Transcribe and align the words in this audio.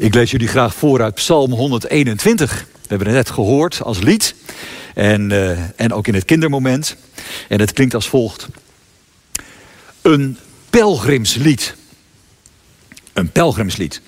Ik 0.00 0.14
lees 0.14 0.30
jullie 0.30 0.48
graag 0.48 0.74
voor 0.74 1.02
uit 1.02 1.14
Psalm 1.14 1.52
121. 1.52 2.66
We 2.72 2.86
hebben 2.88 3.06
het 3.06 3.16
net 3.16 3.30
gehoord 3.30 3.82
als 3.82 3.98
lied. 3.98 4.34
En, 4.94 5.30
uh, 5.30 5.80
en 5.80 5.92
ook 5.92 6.06
in 6.06 6.14
het 6.14 6.24
kindermoment. 6.24 6.96
En 7.48 7.60
het 7.60 7.72
klinkt 7.72 7.94
als 7.94 8.08
volgt. 8.08 8.48
Een 10.02 10.38
pelgrimslied. 10.70 11.74
Een 13.12 13.30
pelgrimslied. 13.30 14.00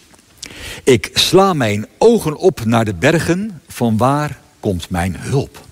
Ik 0.84 1.10
sla 1.12 1.52
mijn 1.52 1.86
ogen 1.98 2.36
op 2.36 2.64
naar 2.64 2.84
de 2.84 2.94
bergen. 2.94 3.60
Van 3.68 3.96
waar 3.96 4.38
komt 4.60 4.90
mijn 4.90 5.16
hulp? 5.18 5.64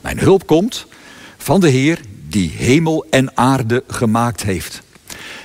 Mijn 0.00 0.18
hulp 0.18 0.46
komt 0.46 0.86
van 1.36 1.60
de 1.60 1.68
Heer 1.68 2.00
die 2.28 2.50
hemel 2.50 3.06
en 3.10 3.36
aarde 3.36 3.84
gemaakt 3.86 4.42
heeft. 4.42 4.82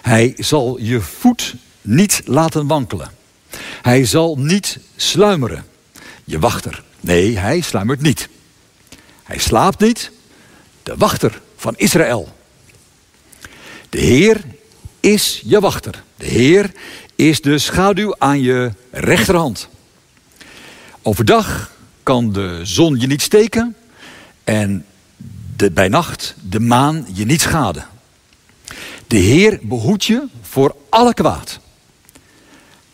Hij 0.02 0.34
zal 0.38 0.78
je 0.80 1.02
voet 1.02 1.56
niet 1.82 2.22
laten 2.26 2.68
wankelen. 2.68 3.17
Hij 3.82 4.06
zal 4.06 4.36
niet 4.38 4.80
sluimeren. 4.96 5.66
Je 6.24 6.40
wachter. 6.40 6.84
Nee, 7.00 7.38
hij 7.38 7.62
sluimert 7.62 8.02
niet. 8.02 8.30
Hij 9.24 9.38
slaapt 9.38 9.80
niet. 9.80 10.12
De 10.84 10.96
wachter 10.98 11.42
van 11.56 11.74
Israël. 11.78 12.36
De 13.90 14.00
Heer 14.00 14.42
is 15.00 15.42
je 15.46 15.60
wachter. 15.60 16.04
De 16.18 16.26
Heer 16.26 16.72
is 17.16 17.42
de 17.42 17.60
schaduw 17.60 18.16
aan 18.18 18.42
je 18.42 18.72
rechterhand. 18.92 19.70
Overdag 21.02 21.72
kan 22.04 22.34
de 22.34 22.60
zon 22.64 23.00
je 23.00 23.08
niet 23.08 23.22
steken 23.22 23.76
en 24.44 24.86
de, 25.56 25.72
bij 25.72 25.88
nacht 25.88 26.36
de 26.42 26.60
maan 26.60 27.06
je 27.14 27.26
niet 27.26 27.42
schaden. 27.42 27.86
De 29.08 29.18
Heer 29.18 29.60
behoedt 29.62 30.06
je 30.06 30.28
voor 30.42 30.76
alle 30.90 31.14
kwaad. 31.14 31.60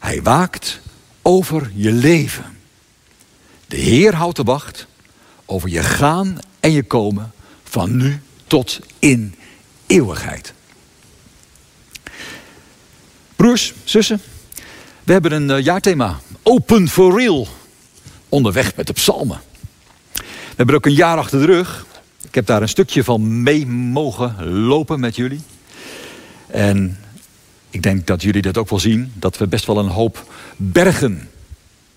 Hij 0.04 0.22
waakt 0.22 0.80
over 1.22 1.72
je 1.74 1.92
leven. 1.92 2.58
De 3.68 3.76
Heer 3.76 4.16
houdt 4.16 4.36
de 4.36 4.44
wacht 4.44 4.88
over 5.46 5.70
je 5.70 5.84
gaan 5.84 6.38
en 6.60 6.72
je 6.72 6.84
komen 6.84 7.32
van 7.64 7.98
nu 7.98 8.22
tot 8.48 8.80
in 9.00 9.36
eeuwigheid. 9.88 10.54
Broers, 13.36 13.74
zussen, 13.84 14.22
we 15.04 15.12
hebben 15.12 15.32
een 15.32 15.50
uh, 15.50 15.64
jaarthema. 15.64 16.20
Open 16.42 16.90
for 16.90 17.20
real. 17.20 17.48
Onderweg 18.30 18.76
met 18.76 18.88
de 18.88 18.94
psalmen. 18.94 19.42
We 20.14 20.24
hebben 20.56 20.76
ook 20.76 20.86
een 20.86 20.94
jaar 20.94 21.18
achter 21.18 21.40
de 21.40 21.46
rug. 21.46 21.86
Ik 22.22 22.36
heb 22.36 22.46
daar 22.46 22.62
een 22.62 22.70
stukje 22.70 23.04
van 23.04 23.44
mee 23.44 23.68
mogen 23.68 24.50
lopen 24.50 25.00
met 25.00 25.16
jullie. 25.16 25.42
En 26.48 26.98
ik 27.74 27.82
denk 27.82 28.08
dat 28.08 28.22
jullie 28.22 28.42
dat 28.42 28.58
ook 28.58 28.70
wel 28.70 28.80
zien. 28.80 29.12
Dat 29.16 29.38
we 29.38 29.48
best 29.48 29.66
wel 29.66 29.78
een 29.78 29.88
hoop 29.88 30.34
bergen 30.56 31.30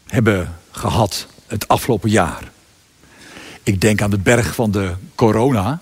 hebben 0.07 0.55
gehad 0.71 1.27
het 1.47 1.69
afgelopen 1.69 2.11
jaar. 2.11 2.51
Ik 3.63 3.81
denk 3.81 4.03
aan 4.03 4.11
de 4.11 4.19
berg 4.19 4.55
van 4.55 4.71
de 4.71 4.95
corona. 5.15 5.81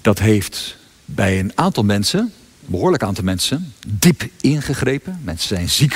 Dat 0.00 0.18
heeft 0.18 0.76
bij 1.04 1.38
een 1.38 1.52
aantal 1.54 1.84
mensen, 1.84 2.20
een 2.20 2.32
behoorlijk 2.66 3.02
aantal 3.02 3.24
mensen, 3.24 3.74
diep 3.86 4.28
ingegrepen. 4.40 5.20
Mensen 5.24 5.48
zijn 5.48 5.68
ziek 5.68 5.94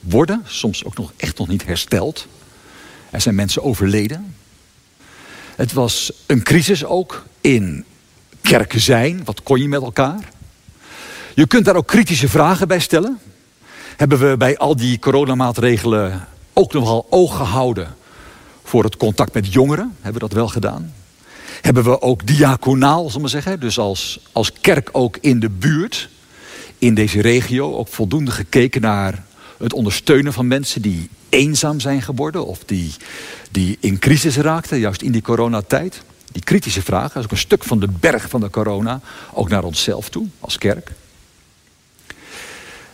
geworden, 0.00 0.42
soms 0.46 0.84
ook 0.84 0.96
nog 0.96 1.12
echt 1.16 1.38
nog 1.38 1.48
niet 1.48 1.66
hersteld. 1.66 2.26
Er 3.10 3.20
zijn 3.20 3.34
mensen 3.34 3.62
overleden. 3.62 4.34
Het 5.56 5.72
was 5.72 6.12
een 6.26 6.42
crisis 6.42 6.84
ook 6.84 7.26
in 7.40 7.84
kerken 8.40 8.80
zijn. 8.80 9.24
Wat 9.24 9.42
kon 9.42 9.60
je 9.60 9.68
met 9.68 9.82
elkaar? 9.82 10.32
Je 11.34 11.46
kunt 11.46 11.64
daar 11.64 11.76
ook 11.76 11.86
kritische 11.86 12.28
vragen 12.28 12.68
bij 12.68 12.78
stellen. 12.78 13.18
Hebben 13.96 14.18
we 14.18 14.36
bij 14.36 14.58
al 14.58 14.76
die 14.76 14.98
coronamaatregelen 14.98 16.28
ook 16.52 16.72
nogal 16.72 17.06
oog 17.10 17.36
gehouden 17.36 17.94
voor 18.64 18.84
het 18.84 18.96
contact 18.96 19.34
met 19.34 19.52
jongeren? 19.52 19.92
Hebben 19.94 20.22
we 20.22 20.28
dat 20.28 20.36
wel 20.36 20.48
gedaan? 20.48 20.94
Hebben 21.60 21.84
we 21.84 22.00
ook 22.00 22.26
diaconaal, 22.26 23.06
zullen 23.06 23.22
we 23.22 23.28
zeggen, 23.28 23.60
dus 23.60 23.78
als, 23.78 24.20
als 24.32 24.52
kerk 24.60 24.88
ook 24.92 25.18
in 25.20 25.40
de 25.40 25.50
buurt, 25.50 26.08
in 26.78 26.94
deze 26.94 27.20
regio, 27.20 27.76
ook 27.76 27.88
voldoende 27.88 28.30
gekeken 28.30 28.80
naar 28.80 29.24
het 29.58 29.72
ondersteunen 29.72 30.32
van 30.32 30.46
mensen 30.46 30.82
die 30.82 31.08
eenzaam 31.28 31.80
zijn 31.80 32.02
geworden 32.02 32.46
of 32.46 32.58
die, 32.66 32.92
die 33.50 33.76
in 33.80 33.98
crisis 33.98 34.36
raakten, 34.36 34.78
juist 34.78 35.02
in 35.02 35.12
die 35.12 35.22
coronatijd? 35.22 36.02
Die 36.32 36.42
kritische 36.42 36.82
vragen, 36.82 37.08
dat 37.08 37.16
is 37.16 37.24
ook 37.24 37.30
een 37.30 37.36
stuk 37.36 37.64
van 37.64 37.80
de 37.80 37.88
berg 38.00 38.28
van 38.28 38.40
de 38.40 38.50
corona, 38.50 39.00
ook 39.32 39.48
naar 39.48 39.64
onszelf 39.64 40.08
toe, 40.08 40.26
als 40.40 40.58
kerk. 40.58 40.92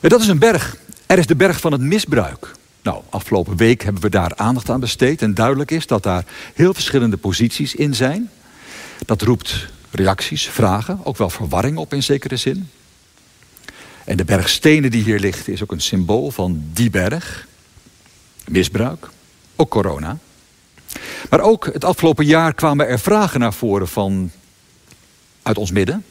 Dat 0.00 0.21
is 0.21 0.28
een 0.28 0.38
berg. 0.38 0.77
Er 1.06 1.19
is 1.19 1.27
de 1.27 1.37
berg 1.37 1.61
van 1.61 1.72
het 1.72 1.81
misbruik. 1.81 2.53
Nou, 2.83 3.03
afgelopen 3.09 3.56
week 3.56 3.83
hebben 3.83 4.03
we 4.03 4.09
daar 4.09 4.33
aandacht 4.37 4.71
aan 4.71 4.81
besteed. 4.81 5.22
En 5.22 5.34
duidelijk 5.34 5.71
is 5.71 5.87
dat 5.87 6.03
daar 6.03 6.25
heel 6.55 6.75
verschillende 6.75 7.16
posities 7.16 7.75
in 7.75 7.94
zijn. 7.94 8.31
Dat 9.06 9.22
roept 9.22 9.69
reacties, 9.91 10.49
vragen, 10.49 11.00
ook 11.03 11.16
wel 11.16 11.31
verwarring 11.31 11.77
op 11.77 11.93
in 11.93 12.03
zekere 12.03 12.37
zin. 12.37 12.71
En 14.05 14.16
de 14.16 14.25
berg 14.25 14.49
stenen 14.49 14.91
die 14.91 15.03
hier 15.03 15.19
ligt 15.19 15.49
is 15.49 15.62
ook 15.62 15.72
een 15.72 15.81
symbool 15.81 16.31
van 16.31 16.62
die 16.72 16.91
berg. 16.91 17.47
Misbruik, 18.49 19.09
ook 19.56 19.71
corona. 19.71 20.19
Maar 21.31 21.41
ook 21.41 21.65
het 21.72 21.84
afgelopen 21.84 22.25
jaar 22.25 22.55
kwamen 22.55 22.87
er 22.87 22.99
vragen 22.99 23.41
naar 23.41 23.55
voren 23.55 23.88
van 23.88 24.31
uit 25.43 25.59
ons 25.59 25.71
midden. 25.71 26.05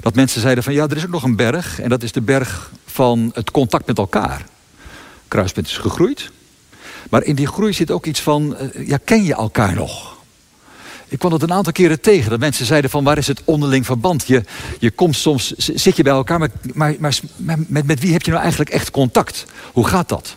Dat 0.00 0.14
mensen 0.14 0.40
zeiden 0.40 0.64
van 0.64 0.72
ja, 0.72 0.88
er 0.88 0.96
is 0.96 1.04
ook 1.04 1.10
nog 1.10 1.22
een 1.22 1.36
berg. 1.36 1.80
En 1.80 1.88
dat 1.88 2.02
is 2.02 2.12
de 2.12 2.20
berg 2.20 2.70
van 2.86 3.30
het 3.34 3.50
contact 3.50 3.86
met 3.86 3.98
elkaar. 3.98 4.44
Kruispunt 5.28 5.66
is 5.66 5.76
gegroeid. 5.76 6.30
Maar 7.10 7.22
in 7.22 7.34
die 7.34 7.46
groei 7.46 7.72
zit 7.72 7.90
ook 7.90 8.06
iets 8.06 8.20
van, 8.20 8.56
eh, 8.56 8.88
ja, 8.88 8.98
ken 9.04 9.24
je 9.24 9.34
elkaar 9.34 9.74
nog? 9.74 10.16
Ik 11.08 11.18
kwam 11.18 11.32
het 11.32 11.42
een 11.42 11.52
aantal 11.52 11.72
keren 11.72 12.00
tegen. 12.00 12.30
Dat 12.30 12.38
mensen 12.38 12.66
zeiden 12.66 12.90
van 12.90 13.04
waar 13.04 13.18
is 13.18 13.26
het 13.26 13.42
onderling 13.44 13.86
verband? 13.86 14.26
Je, 14.26 14.42
je 14.78 14.90
komt 14.90 15.16
soms, 15.16 15.52
zit 15.56 15.96
je 15.96 16.02
bij 16.02 16.12
elkaar, 16.12 16.38
maar, 16.38 16.50
maar, 16.74 16.96
maar 16.98 17.58
met, 17.66 17.86
met 17.86 18.00
wie 18.00 18.12
heb 18.12 18.22
je 18.22 18.30
nou 18.30 18.42
eigenlijk 18.42 18.70
echt 18.70 18.90
contact? 18.90 19.44
Hoe 19.72 19.86
gaat 19.86 20.08
dat? 20.08 20.36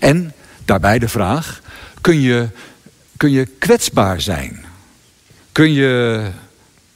En 0.00 0.32
daarbij 0.64 0.98
de 0.98 1.08
vraag, 1.08 1.60
kun 2.00 2.20
je, 2.20 2.48
kun 3.16 3.30
je 3.30 3.46
kwetsbaar 3.46 4.20
zijn? 4.20 4.64
Kun 5.52 5.72
je, 5.72 6.30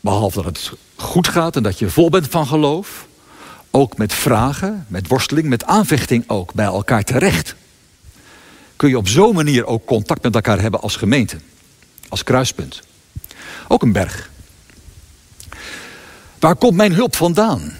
behalve 0.00 0.42
dat 0.42 0.44
het 0.44 0.72
goed 0.96 1.28
gaat 1.28 1.56
en 1.56 1.62
dat 1.62 1.78
je 1.78 1.90
vol 1.90 2.08
bent 2.10 2.28
van 2.28 2.46
geloof, 2.46 3.06
ook 3.70 3.96
met 3.96 4.12
vragen, 4.12 4.86
met 4.88 5.08
worsteling, 5.08 5.48
met 5.48 5.64
aanvechting 5.64 6.24
ook 6.26 6.54
bij 6.54 6.64
elkaar 6.64 7.04
terecht. 7.04 7.54
Kun 8.76 8.88
je 8.88 8.98
op 8.98 9.08
zo'n 9.08 9.34
manier 9.34 9.66
ook 9.66 9.84
contact 9.84 10.22
met 10.22 10.34
elkaar 10.34 10.60
hebben 10.60 10.80
als 10.80 10.96
gemeente, 10.96 11.36
als 12.08 12.24
kruispunt. 12.24 12.82
Ook 13.68 13.82
een 13.82 13.92
berg. 13.92 14.30
Waar 16.38 16.56
komt 16.56 16.76
mijn 16.76 16.92
hulp 16.92 17.16
vandaan? 17.16 17.72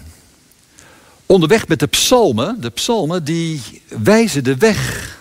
Onderweg 1.26 1.69
met 1.69 1.78
de 1.78 1.87
psalmen, 1.87 2.60
de 2.60 2.71
psalmen 2.71 3.25
die 3.25 3.82
wijzen 3.88 4.44
de 4.44 4.56
weg 4.56 5.15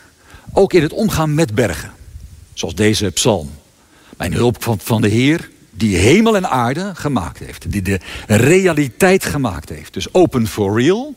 ook 0.54 0.74
in 0.74 0.82
het 0.82 0.94
omgaan 0.94 1.34
met 1.34 1.56
bergen. 1.56 1.92
Zoals 2.54 2.76
deze 2.76 3.12
psalm. 3.12 3.52
Mijn 4.18 4.34
hulp 4.34 4.64
van, 4.64 4.80
van 4.80 5.02
de 5.02 5.08
Heer 5.08 5.50
die 5.76 5.98
hemel 5.98 6.36
en 6.36 6.50
aarde 6.50 6.92
gemaakt 6.96 7.40
heeft. 7.40 7.72
Die 7.72 7.82
de 7.82 8.00
realiteit 8.28 9.26
gemaakt 9.26 9.70
heeft. 9.70 9.94
Dus 9.94 10.14
open 10.14 10.48
for 10.48 10.82
real. 10.82 11.16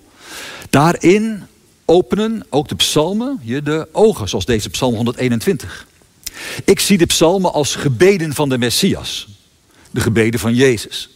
Daarin 0.70 1.42
openen 1.84 2.46
ook 2.50 2.68
de 2.68 2.74
psalmen 2.74 3.40
je 3.42 3.62
de 3.62 3.88
ogen, 3.92 4.28
zoals 4.28 4.44
deze 4.44 4.70
psalm 4.70 4.94
121. 4.94 5.86
Ik 6.64 6.80
zie 6.80 6.98
de 6.98 7.06
psalmen 7.06 7.52
als 7.52 7.74
gebeden 7.74 8.34
van 8.34 8.48
de 8.48 8.58
Messias. 8.58 9.28
De 9.90 10.00
gebeden 10.00 10.40
van 10.40 10.54
Jezus. 10.54 11.08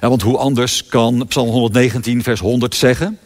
Want 0.00 0.22
hoe 0.22 0.36
anders 0.36 0.86
kan 0.86 1.26
psalm 1.28 1.48
119 1.48 2.22
vers 2.22 2.40
100 2.40 2.74
zeggen... 2.74 3.18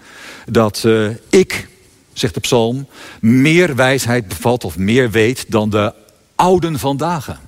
dat 0.46 0.82
uh, 0.86 1.08
ik, 1.28 1.68
zegt 2.12 2.34
de 2.34 2.40
psalm, 2.40 2.86
meer 3.20 3.76
wijsheid 3.76 4.28
bevat 4.28 4.64
of 4.64 4.78
meer 4.78 5.10
weet 5.10 5.44
dan 5.48 5.70
de 5.70 5.92
ouden 6.34 6.78
vandaag. 6.78 7.40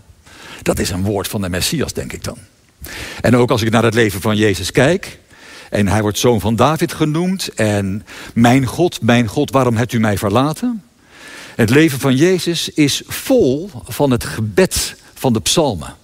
Dat 0.64 0.78
is 0.78 0.90
een 0.90 1.02
woord 1.02 1.28
van 1.28 1.40
de 1.40 1.49
Messias, 1.49 1.93
denk 1.93 2.12
ik 2.12 2.25
dan. 2.25 2.38
En 3.20 3.37
ook 3.37 3.50
als 3.50 3.62
ik 3.62 3.70
naar 3.70 3.84
het 3.84 3.94
leven 3.94 4.20
van 4.20 4.37
Jezus 4.37 4.72
kijk. 4.72 5.19
En 5.70 5.88
hij 5.88 6.02
wordt 6.02 6.19
zoon 6.19 6.40
van 6.40 6.56
David 6.56 6.93
genoemd. 6.93 7.55
En 7.55 8.06
mijn 8.34 8.66
God, 8.66 9.02
mijn 9.02 9.26
God, 9.26 9.50
waarom 9.50 9.76
hebt 9.76 9.93
u 9.93 9.99
mij 10.00 10.19
verlaten? 10.19 10.82
Het 11.55 11.70
leven 11.70 12.00
van 12.00 12.16
Jezus 12.16 12.69
is 12.69 13.02
vol 13.06 13.70
van 13.84 14.11
het 14.11 14.25
gebed 14.25 14.96
van 15.14 15.32
de 15.32 15.40
psalmen. 15.40 15.94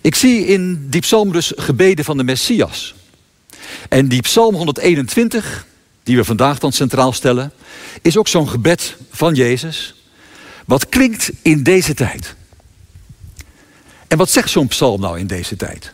Ik 0.00 0.14
zie 0.14 0.46
in 0.46 0.86
die 0.90 1.00
psalm 1.00 1.32
dus 1.32 1.52
gebeden 1.56 2.04
van 2.04 2.16
de 2.16 2.24
Messias. 2.24 2.94
En 3.88 4.08
die 4.08 4.22
psalm 4.22 4.54
121, 4.54 5.66
die 6.02 6.16
we 6.16 6.24
vandaag 6.24 6.58
dan 6.58 6.72
centraal 6.72 7.12
stellen, 7.12 7.52
is 8.02 8.16
ook 8.16 8.28
zo'n 8.28 8.48
gebed 8.48 8.96
van 9.10 9.34
Jezus. 9.34 9.94
Wat 10.64 10.88
klinkt 10.88 11.30
in 11.42 11.62
deze 11.62 11.94
tijd. 11.94 12.34
En 14.08 14.18
wat 14.18 14.30
zegt 14.30 14.50
zo'n 14.50 14.68
psalm 14.68 15.00
nou 15.00 15.18
in 15.18 15.26
deze 15.26 15.56
tijd? 15.56 15.92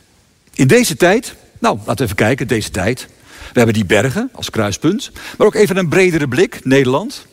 In 0.55 0.67
deze 0.67 0.97
tijd, 0.97 1.35
nou 1.59 1.77
laten 1.79 1.97
we 1.97 2.03
even 2.03 2.17
kijken, 2.17 2.49
deze 2.49 2.71
tijd. 2.71 3.07
We 3.53 3.59
hebben 3.59 3.75
die 3.75 3.85
bergen 3.85 4.31
als 4.33 4.51
kruispunt. 4.51 5.11
Maar 5.39 5.47
ook 5.47 5.55
even 5.55 5.77
een 5.77 5.89
bredere 5.89 6.29
blik, 6.29 6.65
Nederland. 6.65 7.27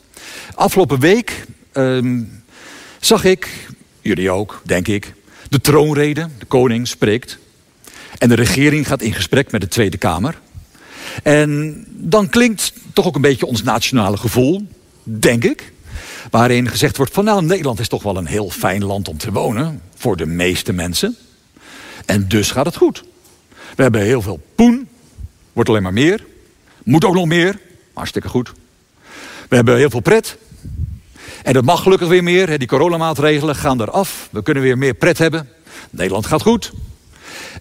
Afgelopen 0.54 1.00
week 1.00 1.44
ehm, 1.72 2.22
zag 3.00 3.24
ik, 3.24 3.68
jullie 4.00 4.30
ook, 4.30 4.62
denk 4.64 4.88
ik, 4.88 5.14
de 5.48 5.60
troonrede. 5.60 6.28
De 6.38 6.44
koning 6.44 6.88
spreekt. 6.88 7.38
En 8.18 8.28
de 8.28 8.34
regering 8.34 8.86
gaat 8.86 9.02
in 9.02 9.14
gesprek 9.14 9.50
met 9.50 9.60
de 9.60 9.68
Tweede 9.68 9.96
Kamer. 9.96 10.38
En 11.22 11.84
dan 11.88 12.28
klinkt 12.28 12.72
toch 12.92 13.06
ook 13.06 13.14
een 13.14 13.20
beetje 13.20 13.46
ons 13.46 13.62
nationale 13.62 14.16
gevoel, 14.16 14.66
denk 15.02 15.44
ik. 15.44 15.72
Waarin 16.30 16.68
gezegd 16.68 16.96
wordt 16.96 17.12
van 17.12 17.24
nou, 17.24 17.44
Nederland 17.44 17.80
is 17.80 17.88
toch 17.88 18.02
wel 18.02 18.16
een 18.16 18.26
heel 18.26 18.50
fijn 18.50 18.84
land 18.84 19.08
om 19.08 19.16
te 19.16 19.32
wonen. 19.32 19.82
Voor 20.00 20.16
de 20.16 20.26
meeste 20.26 20.72
mensen. 20.72 21.16
En 22.06 22.28
dus 22.28 22.50
gaat 22.50 22.66
het 22.66 22.76
goed. 22.76 23.04
We 23.76 23.82
hebben 23.82 24.00
heel 24.00 24.22
veel 24.22 24.40
poen. 24.54 24.88
Wordt 25.52 25.68
alleen 25.68 25.82
maar 25.82 25.92
meer. 25.92 26.24
Moet 26.82 27.04
ook 27.04 27.14
nog 27.14 27.26
meer. 27.26 27.58
Hartstikke 27.92 28.28
goed. 28.28 28.52
We 29.48 29.56
hebben 29.56 29.76
heel 29.76 29.90
veel 29.90 30.00
pret. 30.00 30.36
En 31.42 31.52
dat 31.52 31.64
mag 31.64 31.82
gelukkig 31.82 32.08
weer 32.08 32.22
meer. 32.22 32.58
Die 32.58 32.68
coronamaatregelen 32.68 33.56
gaan 33.56 33.80
eraf. 33.80 34.28
We 34.30 34.42
kunnen 34.42 34.62
weer 34.62 34.78
meer 34.78 34.94
pret 34.94 35.18
hebben. 35.18 35.48
Nederland 35.90 36.26
gaat 36.26 36.42
goed. 36.42 36.72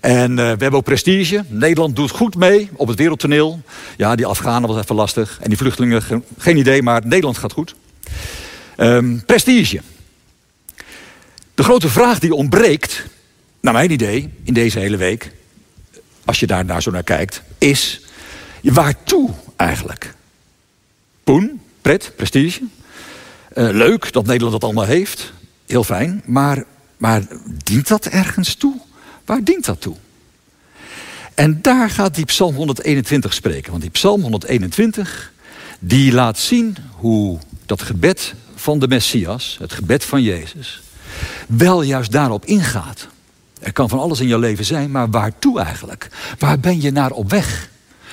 En 0.01 0.31
uh, 0.31 0.35
we 0.37 0.41
hebben 0.43 0.73
ook 0.73 0.83
prestige. 0.83 1.43
Nederland 1.47 1.95
doet 1.95 2.11
goed 2.11 2.35
mee 2.35 2.69
op 2.75 2.87
het 2.87 2.97
wereldtoneel. 2.97 3.61
Ja, 3.97 4.15
die 4.15 4.25
Afghanen 4.25 4.69
was 4.69 4.81
even 4.81 4.95
lastig. 4.95 5.37
En 5.41 5.49
die 5.49 5.57
vluchtelingen, 5.57 6.23
geen 6.37 6.57
idee, 6.57 6.81
maar 6.81 7.01
Nederland 7.05 7.37
gaat 7.37 7.53
goed. 7.53 7.75
Um, 8.77 9.25
prestige. 9.25 9.81
De 11.59 11.65
grote 11.65 11.89
vraag 11.89 12.19
die 12.19 12.33
ontbreekt, 12.33 13.05
naar 13.59 13.73
mijn 13.73 13.91
idee, 13.91 14.33
in 14.43 14.53
deze 14.53 14.79
hele 14.79 14.97
week, 14.97 15.31
als 16.25 16.39
je 16.39 16.47
daar 16.47 16.65
naar 16.65 16.81
zo 16.81 16.91
naar 16.91 17.03
kijkt, 17.03 17.41
is 17.57 18.01
waartoe 18.61 19.29
eigenlijk? 19.55 20.13
Poen, 21.23 21.61
pret, 21.81 22.11
prestige. 22.15 22.61
Uh, 22.61 23.69
leuk 23.71 24.11
dat 24.11 24.25
Nederland 24.25 24.51
dat 24.51 24.63
allemaal 24.63 24.85
heeft. 24.85 25.33
Heel 25.65 25.83
fijn. 25.83 26.21
Maar, 26.25 26.63
maar 26.97 27.27
dient 27.63 27.87
dat 27.87 28.05
ergens 28.05 28.55
toe? 28.55 28.75
Waar 29.25 29.43
dient 29.43 29.65
dat 29.65 29.81
toe? 29.81 29.95
En 31.33 31.61
daar 31.61 31.89
gaat 31.89 32.15
die 32.15 32.25
Psalm 32.25 32.55
121 32.55 33.33
spreken. 33.33 33.69
Want 33.69 33.81
die 33.81 33.91
Psalm 33.91 34.21
121, 34.21 35.31
die 35.79 36.11
laat 36.11 36.39
zien 36.39 36.77
hoe 36.91 37.39
dat 37.65 37.81
gebed 37.81 38.33
van 38.55 38.79
de 38.79 38.87
Messias, 38.87 39.57
het 39.59 39.73
gebed 39.73 40.05
van 40.05 40.21
Jezus, 40.21 40.81
wel 41.47 41.81
juist 41.81 42.11
daarop 42.11 42.45
ingaat. 42.45 43.07
Er 43.59 43.73
kan 43.73 43.89
van 43.89 43.99
alles 43.99 44.19
in 44.19 44.27
je 44.27 44.39
leven 44.39 44.65
zijn, 44.65 44.91
maar 44.91 45.09
waartoe 45.09 45.59
eigenlijk? 45.59 46.09
Waar 46.39 46.59
ben 46.59 46.81
je 46.81 46.91
naar 46.91 47.11
op 47.11 47.29
weg? 47.29 47.69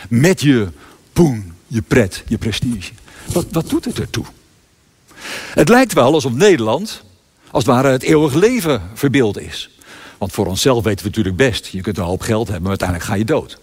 Met 0.08 0.40
je 0.40 0.68
poen, 1.12 1.52
je 1.66 1.82
pret, 1.82 2.22
je 2.26 2.38
prestige. 2.38 2.92
Wat, 3.32 3.46
wat 3.50 3.68
doet 3.68 3.84
het 3.84 3.98
ertoe? 3.98 4.24
Het 5.54 5.68
lijkt 5.68 5.92
wel 5.92 6.12
alsof 6.12 6.32
Nederland, 6.32 7.02
als 7.50 7.64
het 7.64 7.74
ware, 7.74 7.88
het 7.88 8.02
eeuwig 8.02 8.34
leven 8.34 8.82
verbeeld 8.94 9.38
is. 9.38 9.70
Want 10.18 10.32
voor 10.32 10.46
onszelf 10.46 10.84
weten 10.84 11.00
we 11.00 11.08
natuurlijk 11.08 11.36
best. 11.36 11.66
Je 11.66 11.80
kunt 11.80 11.98
een 11.98 12.04
hoop 12.04 12.20
geld 12.20 12.44
hebben, 12.44 12.60
maar 12.60 12.70
uiteindelijk 12.70 13.08
ga 13.08 13.16
je 13.16 13.24
dood. 13.24 13.58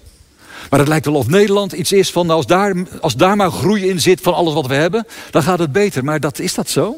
Maar 0.69 0.79
het 0.79 0.87
lijkt 0.87 1.05
wel 1.05 1.15
of 1.15 1.27
Nederland 1.27 1.71
iets 1.71 1.91
is 1.91 2.11
van 2.11 2.29
als 2.29 2.45
daar, 2.45 2.75
als 3.01 3.15
daar 3.15 3.35
maar 3.35 3.51
groei 3.51 3.89
in 3.89 4.01
zit 4.01 4.21
van 4.21 4.33
alles 4.33 4.53
wat 4.53 4.67
we 4.67 4.73
hebben, 4.73 5.07
dan 5.31 5.43
gaat 5.43 5.59
het 5.59 5.71
beter. 5.71 6.03
Maar 6.03 6.19
dat, 6.19 6.39
is 6.39 6.53
dat 6.53 6.69
zo? 6.69 6.95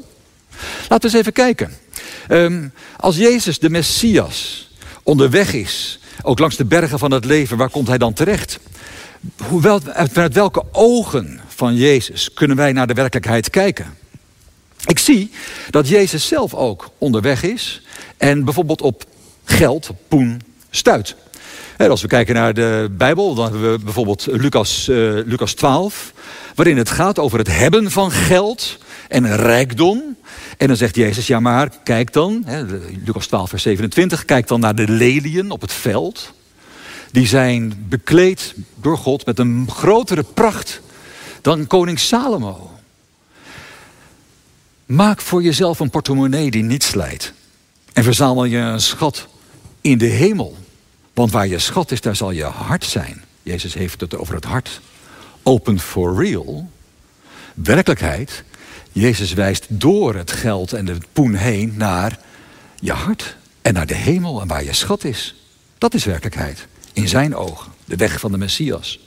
Laten 0.89 1.00
we 1.00 1.03
eens 1.03 1.13
even 1.13 1.33
kijken. 1.33 1.74
Um, 2.30 2.72
als 2.98 3.16
Jezus 3.16 3.60
de 3.60 3.69
Messias 3.69 4.69
onderweg 5.04 5.54
is, 5.54 6.00
ook 6.22 6.39
langs 6.39 6.56
de 6.56 6.66
bergen 6.66 7.00
van 7.00 7.12
het 7.12 7.25
leven, 7.25 7.57
waar 7.57 7.69
komt 7.69 7.88
hij 7.88 7.98
dan 7.98 8.13
terecht? 8.13 8.60
Hoewel, 9.48 9.80
vanuit 10.12 10.33
welke 10.33 10.63
ogen 10.72 11.39
van 11.48 11.75
Jezus 11.75 12.33
kunnen 12.33 12.57
wij 12.57 12.72
naar 12.72 12.88
de 12.88 12.94
werkelijkheid 12.94 13.50
kijken? 13.50 13.98
Ik 14.86 15.00
zie 15.00 15.31
dat 15.69 15.88
Jezus 15.88 16.27
zelf 16.27 16.54
ook 16.54 16.89
onderweg 16.98 17.44
is 17.44 17.81
en 18.18 18.44
bijvoorbeeld 18.44 18.81
op 18.81 19.06
geld, 19.44 19.89
poen, 20.07 20.42
stuit. 20.69 21.16
Als 21.77 22.01
we 22.01 22.07
kijken 22.07 22.36
naar 22.36 22.54
de 22.54 22.89
Bijbel, 22.92 23.36
dan 23.36 23.51
hebben 23.51 23.72
we 23.72 23.83
bijvoorbeeld 23.83 24.27
Lucas, 24.31 24.88
uh, 24.88 24.95
Lucas 25.25 25.54
12, 25.54 26.13
waarin 26.56 26.77
het 26.77 26.89
gaat 26.89 27.19
over 27.19 27.38
het 27.38 27.48
hebben 27.48 27.92
van 27.92 28.12
geld 28.12 28.77
en 29.07 29.36
rijkdom. 29.36 30.18
En 30.57 30.67
dan 30.67 30.77
zegt 30.77 30.95
Jezus, 30.95 31.27
ja 31.27 31.39
maar 31.39 31.69
kijk 31.83 32.13
dan, 32.13 32.41
hè, 32.45 32.63
Lucas 33.05 33.27
12 33.27 33.49
vers 33.49 33.63
27, 33.63 34.25
kijk 34.25 34.47
dan 34.47 34.59
naar 34.59 34.75
de 34.75 34.87
leliën 34.87 35.51
op 35.51 35.61
het 35.61 35.73
veld. 35.73 36.33
Die 37.11 37.27
zijn 37.27 37.85
bekleed 37.89 38.55
door 38.75 38.97
God 38.97 39.25
met 39.25 39.39
een 39.39 39.69
grotere 39.69 40.23
pracht 40.23 40.81
dan 41.41 41.67
koning 41.67 41.99
Salomo. 41.99 42.71
Maak 44.85 45.21
voor 45.21 45.43
jezelf 45.43 45.79
een 45.79 45.89
portemonnee 45.89 46.51
die 46.51 46.63
niet 46.63 46.83
slijt. 46.83 47.33
En 47.93 48.03
verzamel 48.03 48.45
je 48.45 48.57
een 48.57 48.81
schat 48.81 49.27
in 49.81 49.97
de 49.97 50.05
hemel. 50.05 50.57
Want 51.13 51.31
waar 51.31 51.47
je 51.47 51.59
schat 51.59 51.91
is, 51.91 52.01
daar 52.01 52.15
zal 52.15 52.31
je 52.31 52.43
hart 52.43 52.83
zijn. 52.83 53.23
Jezus 53.43 53.73
heeft 53.73 54.01
het 54.01 54.15
over 54.15 54.35
het 54.35 54.43
hart. 54.43 54.81
Open 55.43 55.79
for 55.79 56.23
real. 56.23 56.69
Werkelijkheid. 57.53 58.43
Jezus 58.97 59.33
wijst 59.33 59.65
door 59.69 60.15
het 60.15 60.31
geld 60.31 60.74
en 60.74 60.86
de 60.86 60.97
poen 61.13 61.33
heen 61.33 61.74
naar 61.77 62.19
je 62.80 62.92
hart. 62.92 63.36
En 63.62 63.74
naar 63.74 63.86
de 63.86 63.95
hemel 63.95 64.42
en 64.42 64.47
waar 64.47 64.63
je 64.63 64.74
schat 64.74 65.03
is. 65.03 65.36
Dat 65.77 65.94
is 65.94 66.06
werkelijkheid. 66.06 66.68
In 66.94 67.07
zijn 67.07 67.36
ogen. 67.36 67.71
De 67.86 67.95
weg 67.95 68.19
van 68.19 68.31
de 68.31 68.38
Messias. 68.38 69.00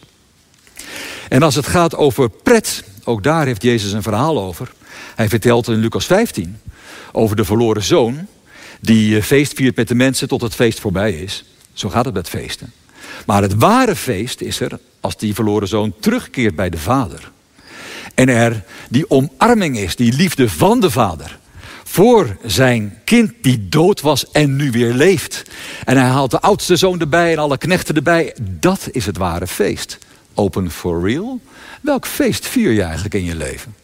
En 1.28 1.42
als 1.42 1.54
het 1.54 1.66
gaat 1.66 1.96
over 1.96 2.30
pret, 2.30 2.84
ook 3.04 3.22
daar 3.22 3.46
heeft 3.46 3.62
Jezus 3.62 3.92
een 3.92 4.02
verhaal 4.02 4.40
over. 4.40 4.72
Hij 5.14 5.28
vertelt 5.28 5.68
in 5.68 5.74
Lucas 5.74 6.06
15 6.06 6.60
over 7.12 7.36
de 7.36 7.44
verloren 7.44 7.82
zoon 7.82 8.26
die 8.80 9.16
eh, 9.16 9.22
feest 9.22 9.52
viert 9.52 9.76
met 9.76 9.88
de 9.88 9.94
mensen 9.94 10.28
tot 10.28 10.40
het 10.40 10.54
feest 10.54 10.80
voorbij 10.80 11.12
is. 11.12 11.44
Zo 11.72 11.88
gaat 11.88 12.04
het 12.04 12.14
met 12.14 12.28
feesten. 12.28 12.72
Maar 13.26 13.42
het 13.42 13.54
ware 13.54 13.96
feest 13.96 14.40
is 14.40 14.60
er 14.60 14.78
als 15.00 15.16
die 15.16 15.34
verloren 15.34 15.68
zoon 15.68 15.94
terugkeert 16.00 16.56
bij 16.56 16.70
de 16.70 16.78
vader. 16.78 17.30
En 18.18 18.28
er 18.28 18.62
die 18.88 19.10
omarming 19.10 19.78
is, 19.78 19.96
die 19.96 20.12
liefde 20.12 20.48
van 20.48 20.80
de 20.80 20.90
vader. 20.90 21.38
Voor 21.84 22.36
zijn 22.44 22.98
kind 23.04 23.32
die 23.42 23.68
dood 23.68 24.00
was 24.00 24.30
en 24.30 24.56
nu 24.56 24.70
weer 24.70 24.92
leeft. 24.92 25.42
En 25.84 25.96
hij 25.96 26.08
haalt 26.08 26.30
de 26.30 26.40
oudste 26.40 26.76
zoon 26.76 27.00
erbij 27.00 27.32
en 27.32 27.38
alle 27.38 27.58
knechten 27.58 27.94
erbij. 27.94 28.34
Dat 28.40 28.88
is 28.92 29.06
het 29.06 29.16
ware 29.16 29.46
feest. 29.46 29.98
Open 30.34 30.70
for 30.70 31.08
real. 31.08 31.40
Welk 31.80 32.06
feest 32.06 32.46
vier 32.46 32.70
je 32.70 32.82
eigenlijk 32.82 33.14
in 33.14 33.24
je 33.24 33.36
leven? 33.36 33.74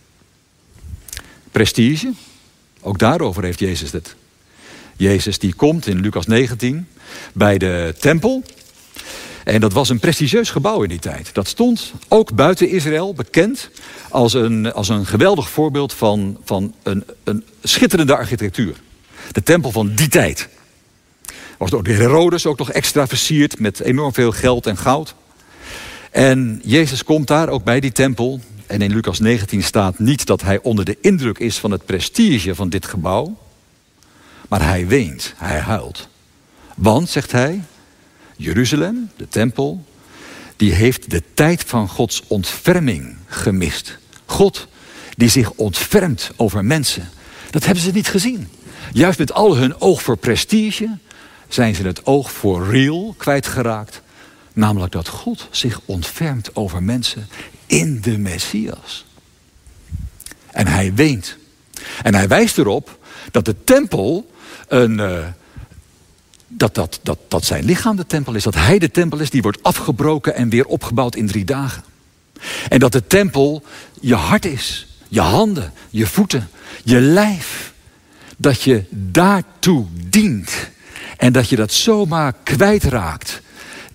Prestige. 1.50 2.12
Ook 2.80 2.98
daarover 2.98 3.42
heeft 3.42 3.58
Jezus 3.58 3.92
het. 3.92 4.14
Jezus 4.96 5.38
die 5.38 5.54
komt 5.54 5.86
in 5.86 6.00
Lucas 6.00 6.26
19 6.26 6.86
bij 7.32 7.58
de 7.58 7.94
tempel. 7.98 8.44
En 9.44 9.60
dat 9.60 9.72
was 9.72 9.88
een 9.88 9.98
prestigieus 9.98 10.50
gebouw 10.50 10.82
in 10.82 10.88
die 10.88 10.98
tijd. 10.98 11.30
Dat 11.32 11.48
stond 11.48 11.92
ook 12.08 12.34
buiten 12.34 12.68
Israël 12.68 13.14
bekend 13.14 13.70
als 14.10 14.32
een, 14.32 14.72
als 14.72 14.88
een 14.88 15.06
geweldig 15.06 15.48
voorbeeld 15.48 15.92
van, 15.92 16.38
van 16.44 16.74
een, 16.82 17.04
een 17.24 17.44
schitterende 17.62 18.16
architectuur. 18.16 18.76
De 19.32 19.42
tempel 19.42 19.70
van 19.70 19.94
die 19.94 20.08
tijd. 20.08 20.48
Was 21.58 21.70
door 21.70 21.82
de 21.82 21.92
Herodes 21.92 22.46
ook 22.46 22.58
nog 22.58 22.70
extra 22.70 23.06
versierd 23.06 23.58
met 23.58 23.80
enorm 23.80 24.12
veel 24.12 24.32
geld 24.32 24.66
en 24.66 24.76
goud. 24.76 25.14
En 26.10 26.60
Jezus 26.64 27.04
komt 27.04 27.26
daar 27.26 27.48
ook 27.48 27.64
bij 27.64 27.80
die 27.80 27.92
tempel. 27.92 28.40
En 28.66 28.82
in 28.82 28.92
Lucas 28.92 29.18
19 29.18 29.62
staat 29.62 29.98
niet 29.98 30.26
dat 30.26 30.42
hij 30.42 30.60
onder 30.62 30.84
de 30.84 30.96
indruk 31.00 31.38
is 31.38 31.58
van 31.58 31.70
het 31.70 31.84
prestige 31.84 32.54
van 32.54 32.68
dit 32.68 32.86
gebouw. 32.86 33.36
Maar 34.48 34.66
hij 34.66 34.86
weent, 34.86 35.34
hij 35.36 35.58
huilt. 35.58 36.08
Want, 36.74 37.08
zegt 37.08 37.32
hij, 37.32 37.64
Jeruzalem, 38.36 39.10
de 39.16 39.28
tempel, 39.28 39.84
die 40.56 40.72
heeft 40.72 41.10
de 41.10 41.22
tijd 41.34 41.64
van 41.66 41.88
Gods 41.88 42.22
ontferming 42.26 43.16
gemist. 43.26 43.98
God 44.24 44.68
die 45.16 45.28
zich 45.28 45.50
ontfermt 45.50 46.30
over 46.36 46.64
mensen. 46.64 47.08
Dat 47.50 47.64
hebben 47.64 47.82
ze 47.82 47.90
niet 47.90 48.08
gezien. 48.08 48.48
Juist 48.92 49.18
met 49.18 49.32
al 49.32 49.56
hun 49.56 49.80
oog 49.80 50.02
voor 50.02 50.16
prestige 50.16 50.98
zijn 51.48 51.74
ze 51.74 51.82
het 51.82 52.06
oog 52.06 52.32
voor 52.32 52.70
real 52.70 53.14
kwijtgeraakt. 53.16 54.02
Namelijk 54.52 54.92
dat 54.92 55.08
God 55.08 55.48
zich 55.50 55.80
ontfermt 55.84 56.56
over 56.56 56.82
mensen 56.82 57.28
in 57.66 58.00
de 58.00 58.18
Messias. 58.18 59.04
En 60.50 60.66
hij 60.66 60.94
weent. 60.94 61.36
En 62.02 62.14
hij 62.14 62.28
wijst 62.28 62.58
erop 62.58 62.98
dat 63.30 63.44
de 63.44 63.64
tempel 63.64 64.30
een, 64.68 64.98
uh, 64.98 65.26
dat, 66.48 66.74
dat, 66.74 67.00
dat, 67.02 67.18
dat 67.28 67.44
zijn 67.44 67.64
lichaam 67.64 67.96
de 67.96 68.06
tempel 68.06 68.34
is. 68.34 68.42
Dat 68.42 68.54
hij 68.54 68.78
de 68.78 68.90
tempel 68.90 69.18
is 69.18 69.30
die 69.30 69.42
wordt 69.42 69.62
afgebroken 69.62 70.34
en 70.34 70.48
weer 70.48 70.66
opgebouwd 70.66 71.16
in 71.16 71.26
drie 71.26 71.44
dagen. 71.44 71.84
En 72.68 72.78
dat 72.78 72.92
de 72.92 73.06
tempel 73.06 73.62
je 74.00 74.14
hart 74.14 74.44
is. 74.44 74.86
Je 75.08 75.20
handen, 75.20 75.72
je 75.90 76.06
voeten, 76.06 76.48
je 76.84 77.00
lijf. 77.00 77.72
Dat 78.36 78.62
je 78.62 78.84
daartoe 78.90 79.86
dient. 80.08 80.50
En 81.16 81.32
dat 81.32 81.48
je 81.48 81.56
dat 81.56 81.72
zomaar 81.72 82.34
kwijtraakt. 82.42 83.42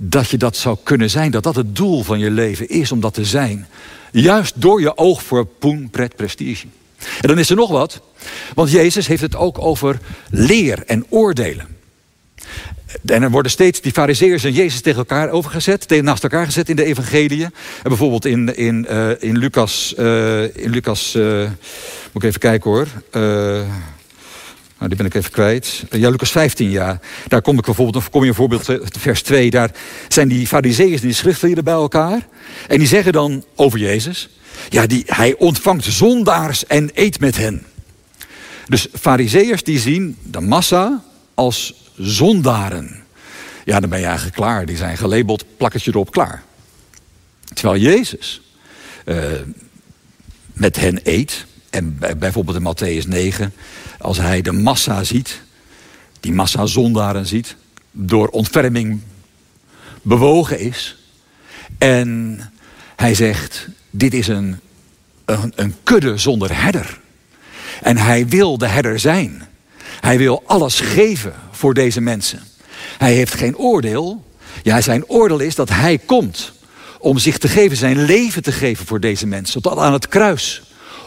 dat 0.01 0.29
je 0.29 0.37
dat 0.37 0.57
zou 0.57 0.77
kunnen 0.83 1.09
zijn. 1.09 1.31
Dat 1.31 1.43
dat 1.43 1.55
het 1.55 1.75
doel 1.75 2.03
van 2.03 2.19
je 2.19 2.31
leven 2.31 2.69
is 2.69 2.91
om 2.91 2.99
dat 2.99 3.13
te 3.13 3.25
zijn. 3.25 3.67
Juist 4.11 4.61
door 4.61 4.81
je 4.81 4.97
oog 4.97 5.23
voor 5.23 5.45
poen, 5.45 5.89
pret, 5.89 6.15
prestige. 6.15 6.67
En 7.21 7.27
dan 7.27 7.39
is 7.39 7.49
er 7.49 7.55
nog 7.55 7.69
wat. 7.69 8.01
Want 8.53 8.71
Jezus 8.71 9.07
heeft 9.07 9.21
het 9.21 9.35
ook 9.35 9.59
over 9.59 9.99
leer 10.29 10.83
en 10.85 11.05
oordelen. 11.09 11.78
En 13.05 13.23
er 13.23 13.31
worden 13.31 13.51
steeds 13.51 13.81
die 13.81 13.91
fariseërs 13.91 14.43
en 14.43 14.53
Jezus 14.53 14.81
tegen 14.81 14.99
elkaar 14.99 15.29
overgezet, 15.29 15.87
tegen 15.87 16.03
naast 16.03 16.23
elkaar 16.23 16.45
gezet 16.45 16.69
in 16.69 16.75
de 16.75 16.83
evangeliën. 16.83 17.43
En 17.43 17.53
bijvoorbeeld 17.83 18.25
in, 18.25 18.55
in, 18.55 18.87
uh, 18.89 19.09
in 19.19 19.37
Lucas, 19.37 19.93
uh, 19.99 20.43
in 20.43 20.69
Lucas 20.69 21.15
uh, 21.15 21.49
moet 22.11 22.23
ik 22.23 22.29
even 22.29 22.39
kijken 22.39 22.71
hoor. 22.71 22.87
Nou, 24.79 24.91
die 24.91 24.97
ben 24.97 25.05
ik 25.05 25.13
even 25.13 25.31
kwijt. 25.31 25.83
Ja, 25.89 26.09
Lucas 26.09 26.31
15, 26.31 26.69
ja. 26.69 26.99
Daar 27.27 27.41
kom 27.41 27.57
ik 27.57 27.65
bijvoorbeeld, 27.65 28.09
kom 28.09 28.21
je 28.21 28.29
een 28.29 28.35
voorbeeld, 28.35 28.69
vers 28.99 29.21
2. 29.21 29.49
Daar 29.49 29.71
zijn 30.07 30.27
die 30.27 30.47
fariseeën 30.47 30.93
en 30.93 30.99
die 31.01 31.13
schriftlieden 31.13 31.63
bij 31.63 31.73
elkaar. 31.73 32.27
En 32.67 32.77
die 32.77 32.87
zeggen 32.87 33.13
dan 33.13 33.43
over 33.55 33.79
Jezus. 33.79 34.29
Ja, 34.69 34.87
die, 34.87 35.03
hij 35.05 35.35
ontvangt 35.37 35.85
zondaars 35.85 36.65
en 36.65 36.89
eet 36.93 37.19
met 37.19 37.37
hen. 37.37 37.63
Dus 38.67 38.87
fariseërs 38.99 39.63
die 39.63 39.79
zien 39.79 40.17
de 40.23 40.41
massa 40.41 41.03
als 41.33 41.78
zondaren. 41.99 43.03
Ja, 43.65 43.79
dan 43.79 43.89
ben 43.89 43.99
je 43.99 44.05
eigenlijk 44.05 44.35
klaar. 44.35 44.65
Die 44.65 44.77
zijn 44.77 44.97
gelabeld, 44.97 45.45
plakketje 45.57 45.91
erop, 45.91 46.11
klaar. 46.11 46.43
Terwijl 47.53 47.81
Jezus 47.81 48.41
uh, 49.05 49.23
met 50.53 50.75
hen 50.75 50.99
eet. 51.03 51.45
En 51.69 51.99
bijvoorbeeld 52.17 52.57
in 52.57 52.75
Matthäus 53.03 53.07
9, 53.07 53.53
als 53.99 54.17
hij 54.17 54.41
de 54.41 54.51
massa 54.51 55.03
ziet, 55.03 55.41
die 56.19 56.33
massa 56.33 56.65
zondaren 56.65 57.25
ziet, 57.25 57.55
door 57.91 58.27
ontferming 58.27 59.01
bewogen 60.01 60.59
is. 60.59 60.97
En 61.77 62.39
hij 62.95 63.13
zegt, 63.13 63.67
dit 63.89 64.13
is 64.13 64.27
een, 64.27 64.59
een, 65.25 65.53
een 65.55 65.75
kudde 65.83 66.17
zonder 66.17 66.61
herder. 66.61 66.99
En 67.81 67.97
hij 67.97 68.27
wil 68.27 68.57
de 68.57 68.67
herder 68.67 68.99
zijn. 68.99 69.47
Hij 69.99 70.17
wil 70.17 70.43
alles 70.45 70.79
geven 70.79 71.33
voor 71.59 71.73
deze 71.73 72.01
mensen. 72.01 72.39
Hij 72.97 73.13
heeft 73.13 73.33
geen 73.33 73.57
oordeel. 73.57 74.23
Ja, 74.63 74.81
zijn 74.81 75.07
oordeel 75.07 75.39
is 75.39 75.55
dat 75.55 75.69
hij 75.69 75.97
komt 75.97 76.51
om 76.99 77.17
zich 77.17 77.37
te 77.37 77.47
geven, 77.47 77.77
zijn 77.77 78.05
leven 78.05 78.43
te 78.43 78.51
geven 78.51 78.85
voor 78.85 78.99
deze 78.99 79.27
mensen. 79.27 79.61
Tot 79.61 79.77
aan 79.77 79.93
het 79.93 80.07
kruis. 80.07 80.61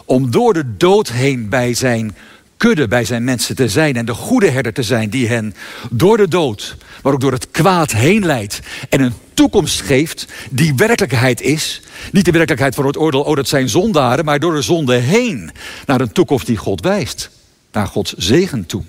Om 0.05 0.31
door 0.31 0.53
de 0.53 0.77
dood 0.77 1.11
heen 1.11 1.49
bij 1.49 1.73
zijn 1.73 2.15
kudde, 2.57 2.87
bij 2.87 3.05
zijn 3.05 3.23
mensen 3.23 3.55
te 3.55 3.69
zijn. 3.69 3.95
En 3.95 4.05
de 4.05 4.13
goede 4.13 4.49
herder 4.49 4.73
te 4.73 4.83
zijn 4.83 5.09
die 5.09 5.27
hen 5.27 5.55
door 5.89 6.17
de 6.17 6.27
dood, 6.27 6.77
maar 7.03 7.13
ook 7.13 7.21
door 7.21 7.31
het 7.31 7.51
kwaad 7.51 7.91
heen 7.91 8.25
leidt. 8.25 8.59
En 8.89 9.01
een 9.01 9.13
toekomst 9.33 9.81
geeft 9.81 10.27
die 10.49 10.73
werkelijkheid 10.75 11.41
is. 11.41 11.81
Niet 12.11 12.25
de 12.25 12.31
werkelijkheid 12.31 12.75
van 12.75 12.85
het 12.85 12.97
oordeel, 12.97 13.21
oh 13.21 13.35
dat 13.35 13.47
zijn 13.47 13.69
zondaren. 13.69 14.25
Maar 14.25 14.39
door 14.39 14.53
de 14.53 14.61
zonde 14.61 14.95
heen 14.95 15.51
naar 15.85 16.01
een 16.01 16.11
toekomst 16.11 16.45
die 16.45 16.57
God 16.57 16.81
wijst. 16.81 17.29
Naar 17.71 17.87
Gods 17.87 18.13
zegen 18.13 18.65
toe 18.65 18.83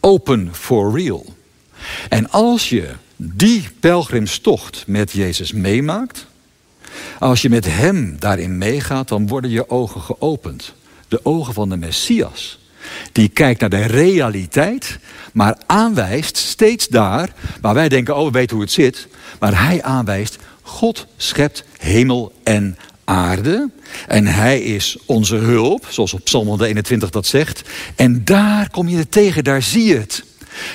open 0.00 0.48
for 0.52 0.98
real. 0.98 1.24
En 2.08 2.30
als 2.30 2.68
je 2.68 2.88
die 3.16 3.68
pelgrimstocht 3.80 4.84
met 4.86 5.12
Jezus 5.12 5.52
meemaakt, 5.52 6.26
als 7.18 7.42
je 7.42 7.48
met 7.48 7.64
Hem 7.64 8.16
daarin 8.18 8.58
meegaat, 8.58 9.08
dan 9.08 9.28
worden 9.28 9.50
je 9.50 9.70
ogen 9.70 10.00
geopend. 10.00 10.74
De 11.08 11.20
ogen 11.22 11.54
van 11.54 11.68
de 11.68 11.76
Messias. 11.76 12.58
Die 13.12 13.28
kijkt 13.28 13.60
naar 13.60 13.70
de 13.70 13.86
realiteit, 13.86 14.98
maar 15.32 15.56
aanwijst 15.66 16.36
steeds 16.36 16.88
daar 16.88 17.32
waar 17.60 17.74
wij 17.74 17.88
denken, 17.88 18.16
oh 18.16 18.24
we 18.24 18.30
weten 18.30 18.56
hoe 18.56 18.64
het 18.64 18.74
zit. 18.74 19.08
Maar 19.38 19.64
hij 19.64 19.82
aanwijst, 19.82 20.38
God 20.62 21.06
schept 21.16 21.64
hemel 21.78 22.32
en 22.42 22.76
aarde. 23.10 23.70
En 24.08 24.26
hij 24.26 24.60
is 24.60 24.96
onze 25.06 25.36
hulp, 25.36 25.86
zoals 25.88 26.14
op 26.14 26.24
Psalm 26.24 26.46
121 26.46 27.10
dat 27.10 27.26
zegt. 27.26 27.62
En 27.96 28.24
daar 28.24 28.70
kom 28.70 28.88
je 28.88 28.96
het 28.96 29.12
tegen, 29.12 29.44
daar 29.44 29.62
zie 29.62 29.84
je 29.84 29.96
het. 29.96 30.24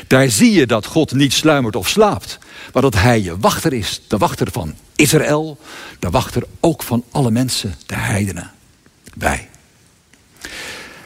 Daar 0.07 0.29
zie 0.29 0.51
je 0.51 0.65
dat 0.65 0.85
God 0.85 1.13
niet 1.13 1.33
sluimert 1.33 1.75
of 1.75 1.89
slaapt. 1.89 2.39
Maar 2.73 2.81
dat 2.81 2.93
hij 2.93 3.21
je 3.21 3.37
wachter 3.37 3.73
is. 3.73 4.01
De 4.07 4.17
wachter 4.17 4.51
van 4.51 4.75
Israël. 4.95 5.57
De 5.99 6.09
wachter 6.09 6.43
ook 6.59 6.83
van 6.83 7.03
alle 7.11 7.31
mensen, 7.31 7.75
de 7.85 7.95
heidenen. 7.95 8.51
Wij. 9.13 9.49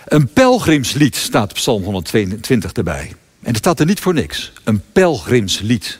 Een 0.06 0.28
pelgrimslied 0.28 1.16
staat 1.16 1.50
op 1.50 1.56
Psalm 1.56 1.84
122 1.84 2.72
erbij. 2.72 3.16
En 3.42 3.48
het 3.48 3.58
staat 3.58 3.80
er 3.80 3.86
niet 3.86 4.00
voor 4.00 4.14
niks. 4.14 4.52
Een 4.64 4.82
pelgrimslied. 4.92 6.00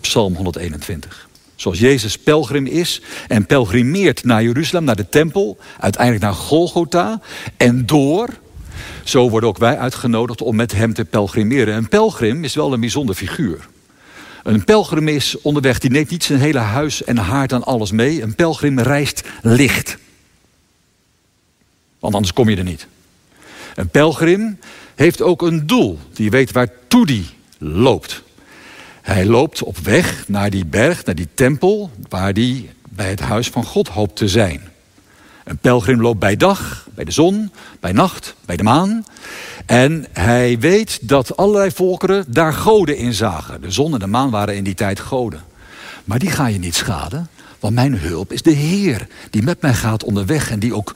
Psalm 0.00 0.34
121. 0.34 1.28
Zoals 1.56 1.78
Jezus 1.78 2.18
pelgrim 2.18 2.66
is 2.66 3.00
en 3.28 3.46
pelgrimeert 3.46 4.24
naar 4.24 4.42
Jeruzalem, 4.42 4.84
naar 4.84 4.96
de 4.96 5.08
tempel, 5.08 5.58
uiteindelijk 5.80 6.24
naar 6.24 6.34
Golgotha 6.34 7.20
en 7.56 7.86
door. 7.86 8.28
Zo 9.04 9.30
worden 9.30 9.48
ook 9.48 9.58
wij 9.58 9.78
uitgenodigd 9.78 10.42
om 10.42 10.56
met 10.56 10.72
hem 10.72 10.94
te 10.94 11.04
pelgrimeren. 11.04 11.76
Een 11.76 11.88
pelgrim 11.88 12.44
is 12.44 12.54
wel 12.54 12.72
een 12.72 12.80
bijzonder 12.80 13.14
figuur. 13.14 13.68
Een 14.42 14.64
pelgrim 14.64 15.08
is 15.08 15.40
onderweg, 15.40 15.78
die 15.78 15.90
neemt 15.90 16.10
niet 16.10 16.24
zijn 16.24 16.40
hele 16.40 16.58
huis 16.58 17.04
en 17.04 17.16
haard 17.16 17.52
aan 17.52 17.64
alles 17.64 17.90
mee. 17.90 18.22
Een 18.22 18.34
pelgrim 18.34 18.78
reist 18.78 19.22
licht. 19.42 19.96
Want 21.98 22.14
anders 22.14 22.32
kom 22.32 22.48
je 22.48 22.56
er 22.56 22.64
niet. 22.64 22.86
Een 23.74 23.88
pelgrim 23.88 24.58
heeft 24.94 25.22
ook 25.22 25.42
een 25.42 25.66
doel. 25.66 25.98
Die 26.12 26.30
weet 26.30 26.52
waartoe 26.52 27.06
die 27.06 27.26
loopt. 27.58 28.22
Hij 29.04 29.26
loopt 29.26 29.62
op 29.62 29.78
weg 29.78 30.28
naar 30.28 30.50
die 30.50 30.66
berg, 30.66 31.04
naar 31.04 31.14
die 31.14 31.28
tempel, 31.34 31.90
waar 32.08 32.32
hij 32.32 32.70
bij 32.88 33.08
het 33.08 33.20
huis 33.20 33.48
van 33.48 33.64
God 33.64 33.88
hoopt 33.88 34.16
te 34.16 34.28
zijn. 34.28 34.60
Een 35.44 35.58
pelgrim 35.58 36.00
loopt 36.00 36.18
bij 36.18 36.36
dag, 36.36 36.88
bij 36.94 37.04
de 37.04 37.10
zon, 37.10 37.50
bij 37.80 37.92
nacht, 37.92 38.34
bij 38.44 38.56
de 38.56 38.62
maan. 38.62 39.04
En 39.66 40.06
hij 40.12 40.58
weet 40.58 41.08
dat 41.08 41.36
allerlei 41.36 41.70
volkeren 41.70 42.24
daar 42.28 42.52
goden 42.52 42.96
in 42.96 43.12
zagen. 43.12 43.60
De 43.60 43.70
zon 43.70 43.92
en 43.92 43.98
de 43.98 44.06
maan 44.06 44.30
waren 44.30 44.56
in 44.56 44.64
die 44.64 44.74
tijd 44.74 45.00
goden. 45.00 45.42
Maar 46.04 46.18
die 46.18 46.30
ga 46.30 46.46
je 46.46 46.58
niet 46.58 46.74
schaden, 46.74 47.28
want 47.60 47.74
mijn 47.74 47.98
hulp 47.98 48.32
is 48.32 48.42
de 48.42 48.50
Heer. 48.50 49.06
Die 49.30 49.42
met 49.42 49.60
mij 49.60 49.74
gaat 49.74 50.04
onderweg 50.04 50.50
en 50.50 50.58
die 50.58 50.74
ook 50.74 50.94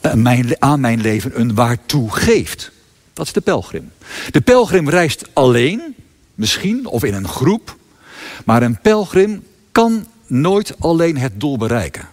eh, 0.00 0.54
aan 0.58 0.80
mijn 0.80 1.00
leven 1.00 1.40
een 1.40 1.54
waartoe 1.54 2.10
geeft. 2.10 2.70
Dat 3.12 3.26
is 3.26 3.32
de 3.32 3.40
pelgrim. 3.40 3.92
De 4.30 4.40
pelgrim 4.40 4.88
reist 4.88 5.28
alleen, 5.32 5.94
misschien, 6.40 6.86
of 6.86 7.04
in 7.04 7.14
een 7.14 7.28
groep. 7.28 7.76
Maar 8.44 8.62
een 8.62 8.80
pelgrim 8.80 9.42
kan 9.72 10.06
nooit 10.26 10.74
alleen 10.78 11.16
het 11.16 11.40
doel 11.40 11.56
bereiken. 11.56 12.08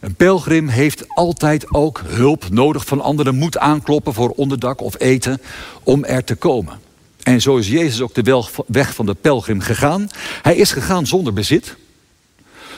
Een 0.00 0.14
pelgrim 0.14 0.68
heeft 0.68 1.08
altijd 1.08 1.74
ook 1.74 2.02
hulp 2.06 2.48
nodig 2.50 2.84
van 2.84 3.00
anderen, 3.00 3.34
moet 3.34 3.58
aankloppen 3.58 4.14
voor 4.14 4.30
onderdak 4.30 4.80
of 4.80 5.00
eten 5.00 5.40
om 5.82 6.04
er 6.04 6.24
te 6.24 6.34
komen. 6.34 6.78
En 7.22 7.40
zo 7.40 7.56
is 7.56 7.68
Jezus 7.68 8.00
ook 8.00 8.14
de 8.14 8.44
weg 8.66 8.94
van 8.94 9.06
de 9.06 9.14
pelgrim 9.14 9.60
gegaan. 9.60 10.08
Hij 10.42 10.56
is 10.56 10.72
gegaan 10.72 11.06
zonder 11.06 11.32
bezit, 11.32 11.76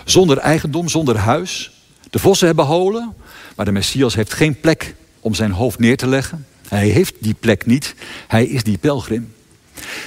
zonder 0.04 0.38
eigendom, 0.38 0.88
zonder 0.88 1.16
huis. 1.16 1.70
De 2.11 2.18
vossen 2.18 2.47
hebben 2.47 2.64
holen, 2.64 3.14
maar 3.56 3.64
de 3.64 3.73
Messias 3.73 4.14
heeft 4.14 4.32
geen 4.32 4.61
plek 4.61 4.94
om 5.20 5.35
zijn 5.35 5.50
hoofd 5.50 5.78
neer 5.78 5.97
te 5.97 6.06
leggen. 6.06 6.47
Hij 6.68 6.88
heeft 6.88 7.14
die 7.18 7.35
plek 7.35 7.66
niet. 7.66 7.94
Hij 8.26 8.44
is 8.44 8.62
die 8.62 8.78
pelgrim. 8.78 9.35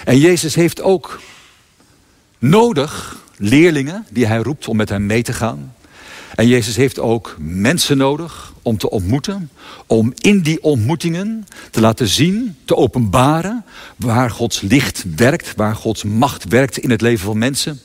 En 0.05 0.19
Jezus 0.19 0.55
heeft 0.55 0.81
ook 0.81 1.19
nodig 2.39 3.17
leerlingen 3.37 4.05
die 4.09 4.25
hij 4.25 4.37
roept 4.37 4.67
om 4.67 4.75
met 4.75 4.89
hem 4.89 5.05
mee 5.05 5.23
te 5.23 5.33
gaan. 5.33 5.73
En 6.35 6.47
Jezus 6.47 6.75
heeft 6.75 6.99
ook 6.99 7.35
mensen 7.39 7.97
nodig 7.97 8.53
om 8.61 8.77
te 8.77 8.89
ontmoeten. 8.89 9.49
Om 9.87 10.13
in 10.15 10.41
die 10.41 10.63
ontmoetingen 10.63 11.47
te 11.71 11.81
laten 11.81 12.07
zien, 12.07 12.57
te 12.65 12.75
openbaren 12.75 13.65
waar 13.95 14.31
Gods 14.31 14.61
licht 14.61 15.03
werkt, 15.15 15.55
waar 15.55 15.75
Gods 15.75 16.03
macht 16.03 16.43
werkt 16.43 16.77
in 16.77 16.89
het 16.89 17.01
leven 17.01 17.25
van 17.25 17.37
mensen. 17.37 17.79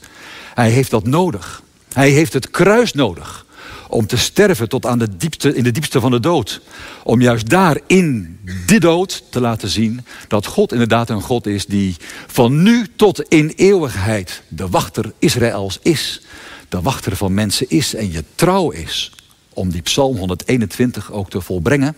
Hij 0.54 0.70
heeft 0.70 0.90
dat 0.90 1.06
nodig. 1.06 1.62
Hij 1.92 2.10
heeft 2.10 2.32
het 2.32 2.50
kruis 2.50 2.92
nodig 2.92 3.46
om 3.88 4.06
te 4.06 4.16
sterven 4.16 4.68
tot 4.68 4.86
aan 4.86 4.98
de 4.98 5.16
diepste, 5.16 5.54
in 5.54 5.62
de 5.62 5.70
diepste 5.70 6.00
van 6.00 6.10
de 6.10 6.20
dood. 6.20 6.60
Om 7.02 7.20
juist 7.20 7.50
daar 7.50 7.78
in 7.86 8.38
de 8.66 8.80
dood 8.80 9.22
te 9.30 9.40
laten 9.40 9.68
zien 9.68 10.04
dat 10.28 10.46
God 10.46 10.72
inderdaad 10.72 11.10
een 11.10 11.22
God 11.22 11.46
is 11.46 11.66
die 11.66 11.96
van 12.26 12.62
nu 12.62 12.86
tot 12.96 13.22
in 13.22 13.52
eeuwigheid 13.56 14.42
de 14.48 14.68
wachter 14.68 15.12
Israëls 15.18 15.78
is. 15.82 16.22
De 16.68 16.80
wachter 16.80 17.16
van 17.16 17.34
mensen 17.34 17.66
is 17.68 17.94
en 17.94 18.12
je 18.12 18.24
trouw 18.34 18.70
is 18.70 19.12
om 19.48 19.70
die 19.70 19.82
Psalm 19.82 20.16
121 20.16 21.12
ook 21.12 21.30
te 21.30 21.40
volbrengen. 21.40 21.96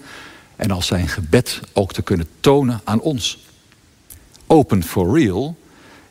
En 0.57 0.71
als 0.71 0.87
zijn 0.87 1.09
gebed 1.09 1.61
ook 1.73 1.93
te 1.93 2.03
kunnen 2.03 2.29
tonen 2.41 2.81
aan 2.85 3.01
ons. 3.01 3.39
Open 4.47 4.83
for 4.83 5.19
real, 5.19 5.57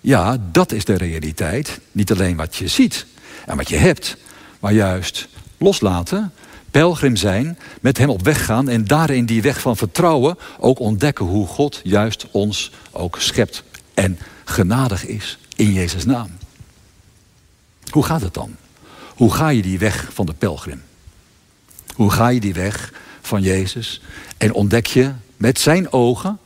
ja, 0.01 0.37
dat 0.51 0.71
is 0.71 0.85
de 0.85 0.97
realiteit. 0.97 1.79
Niet 1.91 2.11
alleen 2.11 2.35
wat 2.35 2.55
je 2.55 2.67
ziet 2.67 3.05
en 3.45 3.57
wat 3.57 3.69
je 3.69 3.75
hebt, 3.75 4.17
maar 4.59 4.73
juist 4.73 5.27
loslaten, 5.59 6.33
pelgrim 6.71 7.15
zijn, 7.15 7.57
met 7.81 7.97
hem 7.97 8.09
op 8.09 8.23
weg 8.23 8.45
gaan 8.45 8.69
en 8.69 8.85
daarin 8.85 9.25
die 9.25 9.41
weg 9.41 9.61
van 9.61 9.77
vertrouwen 9.77 10.37
ook 10.59 10.79
ontdekken 10.79 11.25
hoe 11.25 11.47
God 11.47 11.79
juist 11.83 12.27
ons 12.31 12.71
ook 12.91 13.17
schept 13.19 13.63
en 13.93 14.19
genadig 14.45 15.05
is 15.05 15.37
in 15.55 15.73
Jezus' 15.73 16.05
naam. 16.05 16.29
Hoe 17.89 18.03
gaat 18.03 18.21
het 18.21 18.33
dan? 18.33 18.55
Hoe 19.15 19.33
ga 19.33 19.49
je 19.49 19.61
die 19.61 19.79
weg 19.79 20.07
van 20.13 20.25
de 20.25 20.33
pelgrim? 20.33 20.81
Hoe 21.95 22.11
ga 22.11 22.27
je 22.27 22.39
die 22.39 22.53
weg 22.53 22.93
van 23.21 23.41
Jezus 23.41 24.01
en 24.37 24.53
ontdek 24.53 24.85
je 24.85 25.11
met 25.37 25.59
zijn 25.59 25.91
ogen 25.91 26.39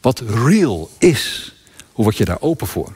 wat 0.00 0.20
real 0.20 0.90
is? 0.98 1.54
Hoe 1.92 2.04
word 2.04 2.16
je 2.16 2.24
daar 2.24 2.40
open 2.40 2.66
voor? 2.66 2.92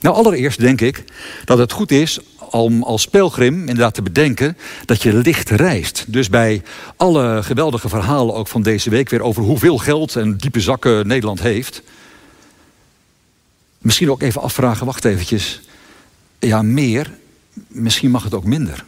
Nou, 0.00 0.16
allereerst 0.16 0.60
denk 0.60 0.80
ik 0.80 1.04
dat 1.44 1.58
het 1.58 1.72
goed 1.72 1.90
is 1.90 2.18
om 2.50 2.82
als 2.82 3.06
pelgrim 3.06 3.58
inderdaad 3.58 3.94
te 3.94 4.02
bedenken 4.02 4.56
dat 4.84 5.02
je 5.02 5.14
licht 5.14 5.50
reist. 5.50 6.04
Dus 6.08 6.28
bij 6.28 6.62
alle 6.96 7.42
geweldige 7.42 7.88
verhalen 7.88 8.34
ook 8.34 8.48
van 8.48 8.62
deze 8.62 8.90
week 8.90 9.08
weer 9.08 9.22
over 9.22 9.42
hoeveel 9.42 9.78
geld 9.78 10.16
en 10.16 10.36
diepe 10.36 10.60
zakken 10.60 11.06
Nederland 11.06 11.40
heeft. 11.40 11.82
Misschien 13.78 14.10
ook 14.10 14.22
even 14.22 14.42
afvragen, 14.42 14.86
wacht 14.86 15.04
eventjes. 15.04 15.60
Ja, 16.38 16.62
meer, 16.62 17.10
misschien 17.68 18.10
mag 18.10 18.24
het 18.24 18.34
ook 18.34 18.44
minder. 18.44 18.84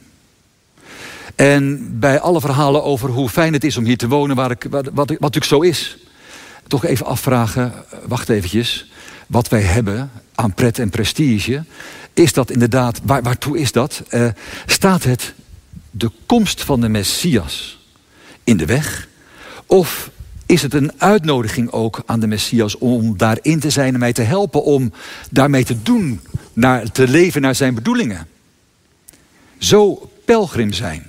En 1.35 1.89
bij 1.99 2.21
alle 2.21 2.41
verhalen 2.41 2.85
over 2.85 3.11
hoe 3.11 3.29
fijn 3.29 3.53
het 3.53 3.65
is 3.65 3.77
om 3.77 3.85
hier 3.85 3.97
te 3.97 4.09
wonen, 4.09 4.37
waar 4.37 4.51
ik, 4.51 4.67
wat, 4.71 4.85
wat, 4.85 5.09
wat 5.09 5.21
natuurlijk 5.21 5.45
zo 5.45 5.61
is. 5.61 5.99
Toch 6.67 6.85
even 6.85 7.07
afvragen, 7.07 7.73
wacht 8.07 8.29
eventjes. 8.29 8.91
Wat 9.29 9.49
wij 9.49 9.63
hebben 9.63 10.11
aan 10.35 10.55
pret 10.55 10.79
en 10.79 10.91
prestige. 10.91 11.65
Is 12.13 12.33
dat 12.33 12.51
inderdaad, 12.51 13.01
waar, 13.03 13.23
waartoe 13.23 13.59
is 13.59 13.73
dat? 13.73 14.03
Uh, 14.11 14.29
staat 14.67 15.05
het 15.05 15.35
de 15.91 16.11
komst 16.27 16.63
van 16.63 16.81
de 16.81 16.89
Messias 16.89 17.79
in 18.45 18.57
de 18.57 18.67
weg? 18.67 19.09
Of 19.67 20.11
is 20.47 20.63
het 20.63 20.75
een 20.75 20.93
uitnodiging 20.99 21.71
ook 21.71 22.03
aan 22.07 22.21
de 22.21 22.27
Messias 22.27 22.79
om 22.79 23.17
daarin 23.17 23.61
te 23.61 23.71
zijn 23.71 23.95
en 23.95 24.01
mij 24.01 24.13
te 24.13 24.23
helpen 24.23 24.65
om 24.65 24.93
daarmee 25.31 25.65
te 25.65 25.83
doen, 25.83 26.21
naar, 26.53 26.93
te 26.93 27.09
leven 27.09 27.41
naar 27.41 27.55
zijn 27.55 27.75
bedoelingen? 27.75 28.27
Zo 29.59 30.11
pelgrim 30.25 30.73
zijn. 30.73 31.07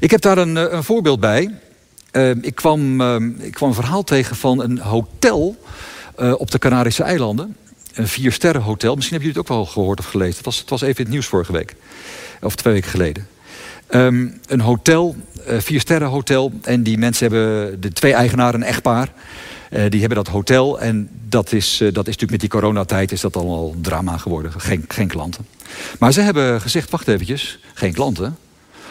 Ik 0.00 0.10
heb 0.10 0.20
daar 0.20 0.38
een, 0.38 0.56
eh, 0.56 0.72
een 0.72 0.84
voorbeeld 0.84 1.20
bij. 1.20 1.50
Uh, 2.12 2.30
ik, 2.30 2.54
kwam, 2.54 3.00
ik 3.40 3.52
kwam 3.52 3.68
een 3.68 3.74
verhaal 3.74 4.04
tegen 4.04 4.36
van 4.36 4.60
een 4.60 4.78
hotel 4.78 5.56
op 6.16 6.50
de 6.50 6.58
Canarische 6.58 7.02
eilanden 7.02 7.56
een 7.94 8.08
vier 8.08 8.32
sterren 8.32 8.62
hotel. 8.62 8.94
Misschien 8.94 9.16
hebben 9.16 9.34
jullie 9.34 9.50
het 9.50 9.50
ook 9.50 9.66
wel 9.66 9.72
gehoord 9.72 9.98
of 9.98 10.06
gelezen. 10.06 10.36
Het 10.36 10.44
was, 10.44 10.58
het 10.58 10.70
was 10.70 10.82
even 10.82 10.96
in 10.96 11.02
het 11.02 11.12
nieuws 11.12 11.26
vorige 11.26 11.52
week. 11.52 11.74
Of 12.42 12.54
twee 12.54 12.72
weken 12.74 12.90
geleden. 12.90 13.26
Ehm, 13.86 14.28
een 14.46 14.60
hotel, 14.60 15.16
uh, 15.48 15.58
vier 15.58 15.80
sterren 15.80 16.08
hotel. 16.08 16.52
En 16.62 16.82
die 16.82 16.98
mensen 16.98 17.30
hebben, 17.30 17.80
de 17.80 17.92
twee 17.92 18.12
eigenaren, 18.12 18.60
een 18.60 18.66
echtpaar. 18.66 19.08
Uh, 19.70 19.82
die 19.88 20.00
hebben 20.00 20.24
dat 20.24 20.28
hotel. 20.28 20.80
En 20.80 21.08
dat 21.28 21.52
is, 21.52 21.76
dat 21.78 21.88
is 21.88 21.94
natuurlijk 21.94 22.30
met 22.30 22.40
die 22.40 22.48
coronatijd 22.48 23.12
is 23.12 23.20
dat 23.20 23.36
allemaal 23.36 23.74
drama 23.80 24.16
geworden. 24.16 24.60
Geen, 24.60 24.84
geen 24.88 25.08
klanten. 25.08 25.46
Maar 25.98 26.12
ze 26.12 26.20
hebben 26.20 26.60
gezegd, 26.60 26.90
wacht 26.90 27.08
eventjes, 27.08 27.58
geen 27.74 27.92
klanten. 27.92 28.36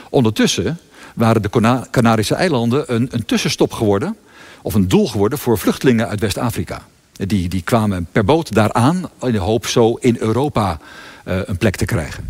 Ondertussen 0.10 0.80
waren 1.16 1.42
de 1.42 1.86
Canarische 1.92 2.36
eilanden 2.36 2.94
een, 2.94 3.08
een 3.12 3.26
tussenstop 3.26 3.72
geworden. 3.72 4.16
Of 4.62 4.74
een 4.74 4.88
doel 4.88 5.08
geworden 5.08 5.40
voor 5.40 5.58
vluchtelingen 5.58 6.08
uit 6.08 6.20
West-Afrika. 6.20 6.82
Die, 7.14 7.50
die 7.50 7.62
kwamen 7.62 8.08
per 8.12 8.26
boot 8.26 8.54
daaraan 8.54 9.10
in 9.22 9.32
de 9.32 9.38
hoop 9.38 9.66
zo 9.68 9.94
in 9.94 10.18
Europa 10.20 10.80
uh, 11.26 11.40
een 11.46 11.58
plek 11.58 11.76
te 11.76 11.86
krijgen. 11.86 12.30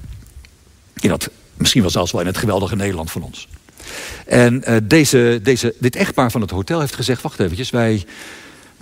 In 1.00 1.10
dat, 1.10 1.30
misschien 1.58 1.82
wel 1.82 1.92
zelfs 1.92 2.12
wel 2.12 2.22
in 2.22 2.28
het 2.28 2.38
geweldige 2.38 2.76
Nederland 2.76 3.12
van 3.12 3.22
ons. 3.22 3.48
En 4.26 4.64
uh, 4.68 4.78
deze, 4.84 5.40
deze, 5.44 5.76
dit 5.80 5.96
echtpaar 5.96 6.32
van 6.32 6.42
het 6.42 6.50
hotel 6.50 6.80
heeft 6.80 6.96
gezegd... 6.96 7.22
wacht 7.22 7.40
eventjes, 7.40 7.70
wij, 7.70 8.06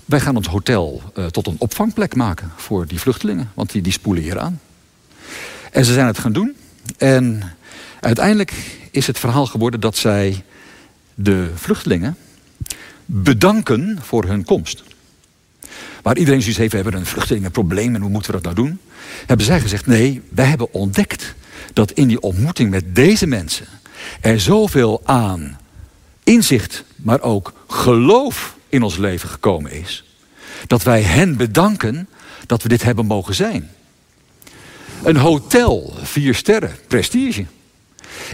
wij 0.05 0.19
gaan 0.19 0.35
ons 0.35 0.47
hotel 0.47 1.01
uh, 1.15 1.25
tot 1.25 1.47
een 1.47 1.55
opvangplek 1.57 2.15
maken... 2.15 2.51
voor 2.55 2.87
die 2.87 2.99
vluchtelingen, 2.99 3.51
want 3.53 3.71
die, 3.71 3.81
die 3.81 3.91
spoelen 3.91 4.23
hier 4.23 4.39
aan. 4.39 4.59
En 5.71 5.85
ze 5.85 5.93
zijn 5.93 6.07
het 6.07 6.19
gaan 6.19 6.33
doen. 6.33 6.55
En 6.97 7.41
uiteindelijk 7.99 8.53
is 8.91 9.07
het 9.07 9.19
verhaal 9.19 9.45
geworden 9.45 9.79
dat 9.79 9.97
zij 9.97 10.43
de 11.15 11.51
vluchtelingen 11.55 12.17
bedanken 13.05 13.99
voor 14.01 14.25
hun 14.25 14.45
komst. 14.45 14.83
Waar 16.01 16.17
iedereen 16.17 16.41
zoiets 16.41 16.59
heeft, 16.59 16.71
we 16.71 16.79
hebben 16.81 16.99
een 16.99 17.05
vluchtelingenprobleem 17.05 17.95
en 17.95 18.01
hoe 18.01 18.09
moeten 18.09 18.31
we 18.31 18.41
dat 18.41 18.55
nou 18.55 18.67
doen? 18.67 18.79
Hebben 19.25 19.45
zij 19.45 19.61
gezegd, 19.61 19.85
nee, 19.85 20.21
wij 20.29 20.45
hebben 20.45 20.73
ontdekt 20.73 21.33
dat 21.73 21.91
in 21.91 22.07
die 22.07 22.21
ontmoeting 22.21 22.69
met 22.69 22.95
deze 22.95 23.27
mensen 23.27 23.65
er 24.21 24.39
zoveel 24.39 25.01
aan 25.05 25.59
inzicht, 26.23 26.83
maar 26.95 27.21
ook 27.21 27.53
geloof 27.67 28.55
in 28.69 28.83
ons 28.83 28.97
leven 28.97 29.29
gekomen 29.29 29.71
is. 29.71 30.03
Dat 30.67 30.83
wij 30.83 31.01
hen 31.01 31.37
bedanken 31.37 32.07
dat 32.45 32.63
we 32.63 32.69
dit 32.69 32.83
hebben 32.83 33.05
mogen 33.05 33.35
zijn. 33.35 33.69
Een 35.03 35.15
hotel, 35.15 35.93
vier 36.01 36.35
sterren, 36.35 36.75
prestige, 36.87 37.45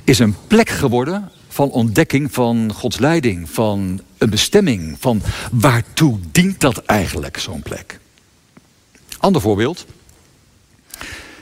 is 0.04 0.20
een 0.20 0.36
plek 0.48 0.70
geworden 0.70 1.32
van 1.48 1.70
ontdekking 1.70 2.34
van 2.34 2.74
Gods 2.74 3.00
leiding, 3.00 3.50
van 3.50 4.02
een 4.18 4.30
bestemming, 4.30 4.98
van 5.00 5.22
waartoe 5.52 6.20
dient 6.32 6.60
dat 6.60 6.78
eigenlijk, 6.78 7.38
zo'n 7.38 7.62
plek. 7.62 8.00
Ander 9.20 9.42
voorbeeld. 9.42 9.86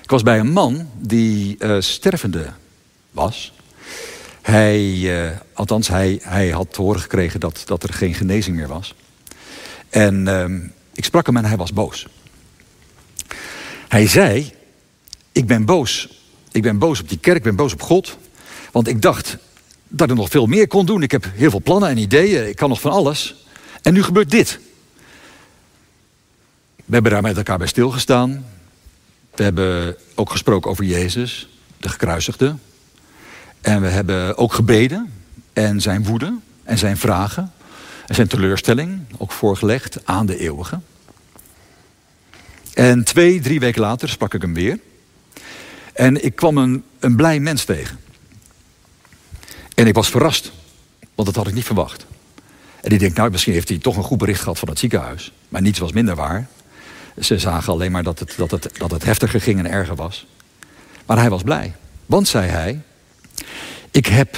Ik 0.01 0.09
was 0.09 0.23
bij 0.23 0.39
een 0.39 0.51
man 0.51 0.89
die 0.97 1.55
uh, 1.59 1.75
stervende 1.79 2.47
was. 3.11 3.53
Hij, 4.41 4.83
uh, 4.83 5.29
althans, 5.53 5.87
hij, 5.87 6.19
hij 6.23 6.49
had 6.49 6.73
te 6.73 6.81
horen 6.81 7.01
gekregen 7.01 7.39
dat, 7.39 7.61
dat 7.65 7.83
er 7.83 7.93
geen 7.93 8.13
genezing 8.13 8.55
meer 8.55 8.67
was. 8.67 8.95
En 9.89 10.27
uh, 10.27 10.45
ik 10.93 11.05
sprak 11.05 11.25
hem 11.25 11.37
en 11.37 11.45
hij 11.45 11.57
was 11.57 11.73
boos. 11.73 12.07
Hij 13.87 14.07
zei, 14.07 14.53
ik 15.31 15.47
ben 15.47 15.65
boos. 15.65 16.09
Ik 16.51 16.61
ben 16.61 16.77
boos 16.77 17.01
op 17.01 17.09
die 17.09 17.19
kerk, 17.19 17.37
ik 17.37 17.43
ben 17.43 17.55
boos 17.55 17.73
op 17.73 17.81
God. 17.81 18.17
Want 18.71 18.87
ik 18.87 19.01
dacht, 19.01 19.37
dat 19.95 20.09
ik 20.09 20.15
nog 20.15 20.29
veel 20.29 20.45
meer 20.45 20.67
kon 20.67 20.85
doen. 20.85 21.03
Ik 21.03 21.11
heb 21.11 21.25
heel 21.33 21.49
veel 21.49 21.61
plannen 21.61 21.89
en 21.89 21.97
ideeën. 21.97 22.47
Ik 22.47 22.55
kan 22.55 22.69
nog 22.69 22.81
van 22.81 22.91
alles. 22.91 23.45
En 23.81 23.93
nu 23.93 24.03
gebeurt 24.03 24.31
dit. 24.31 24.59
We 26.75 26.93
hebben 26.93 27.11
daar 27.11 27.21
met 27.21 27.37
elkaar 27.37 27.57
bij 27.57 27.67
stilgestaan. 27.67 28.45
We 29.35 29.43
hebben 29.43 29.95
ook 30.15 30.31
gesproken 30.31 30.71
over 30.71 30.83
Jezus, 30.83 31.49
de 31.77 31.89
gekruisigde. 31.89 32.55
En 33.61 33.81
we 33.81 33.87
hebben 33.87 34.37
ook 34.37 34.53
gebeden 34.53 35.13
en 35.53 35.81
zijn 35.81 36.03
woede 36.03 36.37
en 36.63 36.77
zijn 36.77 36.97
vragen 36.97 37.51
en 38.07 38.15
zijn 38.15 38.27
teleurstelling 38.27 38.99
ook 39.17 39.31
voorgelegd 39.31 40.05
aan 40.05 40.25
de 40.25 40.37
eeuwige. 40.37 40.79
En 42.73 43.03
twee, 43.03 43.41
drie 43.41 43.59
weken 43.59 43.81
later 43.81 44.09
sprak 44.09 44.33
ik 44.33 44.41
hem 44.41 44.53
weer. 44.53 44.79
En 45.93 46.25
ik 46.25 46.35
kwam 46.35 46.57
een, 46.57 46.83
een 46.99 47.15
blij 47.15 47.39
mens 47.39 47.63
tegen. 47.63 47.99
En 49.75 49.87
ik 49.87 49.93
was 49.93 50.09
verrast, 50.09 50.51
want 51.15 51.27
dat 51.27 51.35
had 51.35 51.47
ik 51.47 51.53
niet 51.53 51.65
verwacht. 51.65 52.05
En 52.81 52.91
ik 52.91 52.99
denk, 52.99 53.15
nou, 53.15 53.31
misschien 53.31 53.53
heeft 53.53 53.69
hij 53.69 53.77
toch 53.77 53.97
een 53.97 54.03
goed 54.03 54.17
bericht 54.17 54.41
gehad 54.41 54.59
van 54.59 54.69
het 54.69 54.79
ziekenhuis. 54.79 55.31
Maar 55.49 55.61
niets 55.61 55.79
was 55.79 55.91
minder 55.91 56.15
waar. 56.15 56.47
Ze 57.19 57.39
zagen 57.39 57.73
alleen 57.73 57.91
maar 57.91 58.03
dat 58.03 58.19
het, 58.19 58.33
dat 58.37 58.51
het, 58.51 58.69
dat 58.77 58.91
het 58.91 59.03
heftiger 59.03 59.41
ging 59.41 59.59
en 59.59 59.71
erger 59.71 59.95
was. 59.95 60.27
Maar 61.05 61.17
hij 61.17 61.29
was 61.29 61.43
blij. 61.43 61.75
Want, 62.05 62.27
zei 62.27 62.49
hij, 62.49 62.81
ik 63.91 64.05
heb 64.05 64.37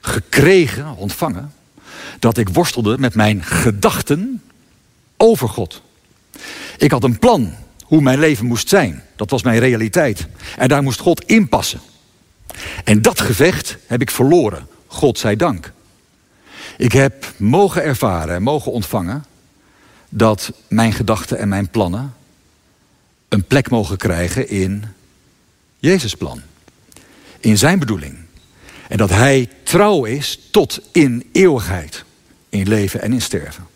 gekregen, 0.00 0.96
ontvangen, 0.96 1.52
dat 2.18 2.38
ik 2.38 2.48
worstelde 2.48 2.98
met 2.98 3.14
mijn 3.14 3.44
gedachten 3.44 4.42
over 5.16 5.48
God. 5.48 5.82
Ik 6.78 6.90
had 6.90 7.04
een 7.04 7.18
plan 7.18 7.54
hoe 7.82 8.00
mijn 8.00 8.18
leven 8.18 8.46
moest 8.46 8.68
zijn. 8.68 9.02
Dat 9.16 9.30
was 9.30 9.42
mijn 9.42 9.58
realiteit. 9.58 10.26
En 10.56 10.68
daar 10.68 10.82
moest 10.82 11.00
God 11.00 11.24
in 11.24 11.48
passen. 11.48 11.80
En 12.84 13.02
dat 13.02 13.20
gevecht 13.20 13.76
heb 13.86 14.00
ik 14.00 14.10
verloren, 14.10 14.66
God 14.86 15.18
zij 15.18 15.36
dank. 15.36 15.72
Ik 16.76 16.92
heb 16.92 17.32
mogen 17.36 17.82
ervaren 17.82 18.34
en 18.34 18.42
mogen 18.42 18.72
ontvangen 18.72 19.24
dat 20.08 20.52
mijn 20.68 20.92
gedachten 20.92 21.38
en 21.38 21.48
mijn 21.48 21.68
plannen 21.70 22.14
een 23.28 23.44
plek 23.44 23.70
mogen 23.70 23.96
krijgen 23.96 24.48
in 24.48 24.84
Jezus' 25.78 26.14
plan. 26.14 26.42
In 27.40 27.58
zijn 27.58 27.78
bedoeling. 27.78 28.16
En 28.88 28.96
dat 28.96 29.10
hij 29.10 29.48
trouw 29.62 30.04
is 30.04 30.40
tot 30.50 30.80
in 30.92 31.28
eeuwigheid. 31.32 32.04
In 32.48 32.68
leven 32.68 33.00
en 33.00 33.12
in 33.12 33.22
sterven. 33.22 33.66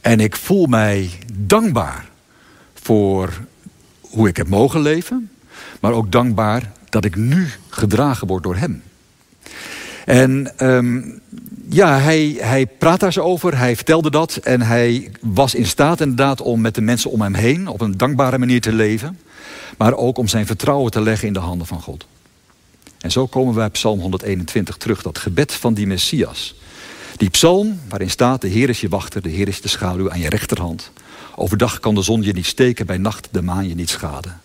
En 0.00 0.20
ik 0.20 0.36
voel 0.36 0.66
mij 0.66 1.10
dankbaar 1.32 2.08
voor 2.74 3.40
hoe 4.00 4.28
ik 4.28 4.36
heb 4.36 4.48
mogen 4.48 4.80
leven. 4.80 5.30
Maar 5.80 5.92
ook 5.92 6.12
dankbaar 6.12 6.72
dat 6.90 7.04
ik 7.04 7.16
nu 7.16 7.48
gedragen 7.68 8.26
word 8.26 8.42
door 8.42 8.56
hem. 8.56 8.82
En 10.04 10.52
um, 10.58 11.20
ja, 11.68 11.98
hij, 11.98 12.36
hij 12.40 12.66
praat 12.66 13.00
daar 13.00 13.12
zo 13.12 13.20
over, 13.20 13.58
hij 13.58 13.76
vertelde 13.76 14.10
dat 14.10 14.36
en 14.36 14.62
hij 14.62 15.10
was 15.20 15.54
in 15.54 15.66
staat 15.66 16.00
inderdaad 16.00 16.40
om 16.40 16.60
met 16.60 16.74
de 16.74 16.80
mensen 16.80 17.10
om 17.10 17.20
hem 17.20 17.34
heen 17.34 17.68
op 17.68 17.80
een 17.80 17.96
dankbare 17.96 18.38
manier 18.38 18.60
te 18.60 18.72
leven, 18.72 19.18
maar 19.76 19.94
ook 19.94 20.18
om 20.18 20.28
zijn 20.28 20.46
vertrouwen 20.46 20.90
te 20.90 21.00
leggen 21.00 21.26
in 21.26 21.32
de 21.32 21.38
handen 21.38 21.66
van 21.66 21.80
God. 21.80 22.06
En 22.98 23.10
zo 23.10 23.26
komen 23.26 23.52
we 23.52 23.58
bij 23.58 23.70
Psalm 23.70 24.00
121 24.00 24.76
terug, 24.76 25.02
dat 25.02 25.18
gebed 25.18 25.52
van 25.52 25.74
die 25.74 25.86
Messias. 25.86 26.54
Die 27.16 27.30
psalm 27.30 27.80
waarin 27.88 28.10
staat, 28.10 28.40
de 28.40 28.48
Heer 28.48 28.68
is 28.68 28.80
je 28.80 28.88
wachter, 28.88 29.22
de 29.22 29.28
Heer 29.28 29.48
is 29.48 29.60
de 29.60 29.68
schaduw 29.68 30.10
aan 30.10 30.20
je 30.20 30.28
rechterhand. 30.28 30.90
Overdag 31.36 31.80
kan 31.80 31.94
de 31.94 32.02
zon 32.02 32.22
je 32.22 32.32
niet 32.32 32.46
steken, 32.46 32.86
bij 32.86 32.98
nacht 32.98 33.28
de 33.30 33.42
maan 33.42 33.68
je 33.68 33.74
niet 33.74 33.90
schaden. 33.90 34.40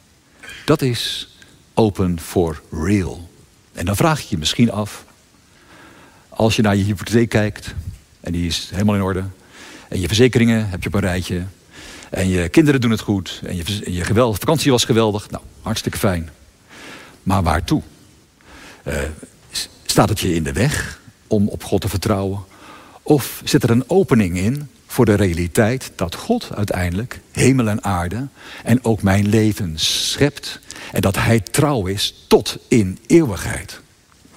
Dat 0.65 0.81
is 0.81 1.32
Open 1.73 2.19
for 2.19 2.61
real. 2.71 3.29
En 3.73 3.85
dan 3.85 3.95
vraag 3.95 4.21
je 4.21 4.27
je 4.29 4.37
misschien 4.37 4.71
af, 4.71 5.05
als 6.29 6.55
je 6.55 6.61
naar 6.61 6.75
je 6.75 6.83
hypotheek 6.83 7.29
kijkt, 7.29 7.73
en 8.19 8.31
die 8.31 8.47
is 8.47 8.69
helemaal 8.71 8.95
in 8.95 9.01
orde, 9.01 9.23
en 9.89 9.99
je 9.99 10.07
verzekeringen 10.07 10.69
heb 10.69 10.81
je 10.81 10.87
op 10.87 10.93
een 10.93 11.01
rijtje, 11.01 11.43
en 12.09 12.29
je 12.29 12.49
kinderen 12.49 12.81
doen 12.81 12.91
het 12.91 13.01
goed, 13.01 13.41
en 13.45 13.55
je, 13.55 13.93
je 13.93 14.05
vakantie 14.33 14.71
was 14.71 14.85
geweldig, 14.85 15.29
nou, 15.29 15.43
hartstikke 15.61 15.97
fijn. 15.97 16.29
Maar 17.23 17.43
waartoe? 17.43 17.81
Uh, 18.87 18.95
staat 19.83 20.09
het 20.09 20.19
je 20.19 20.35
in 20.35 20.43
de 20.43 20.53
weg 20.53 20.99
om 21.27 21.47
op 21.47 21.63
God 21.63 21.81
te 21.81 21.89
vertrouwen? 21.89 22.43
Of 23.01 23.41
zit 23.43 23.63
er 23.63 23.69
een 23.69 23.89
opening 23.89 24.37
in 24.37 24.69
voor 24.93 25.05
de 25.05 25.13
realiteit 25.13 25.91
dat 25.95 26.15
God 26.15 26.49
uiteindelijk 26.55 27.19
hemel 27.31 27.67
en 27.67 27.83
aarde 27.83 28.27
en 28.63 28.85
ook 28.85 29.01
mijn 29.01 29.27
leven 29.27 29.73
schept 29.75 30.59
en 30.91 31.01
dat 31.01 31.15
Hij 31.15 31.39
trouw 31.39 31.85
is 31.85 32.25
tot 32.27 32.57
in 32.67 32.99
eeuwigheid? 33.07 33.79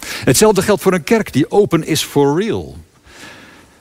Hetzelfde 0.06 0.62
geldt 0.62 0.82
voor 0.82 0.92
een 0.92 1.04
kerk 1.04 1.32
die 1.32 1.50
open 1.50 1.86
is 1.86 2.02
for 2.02 2.40
real. 2.40 2.76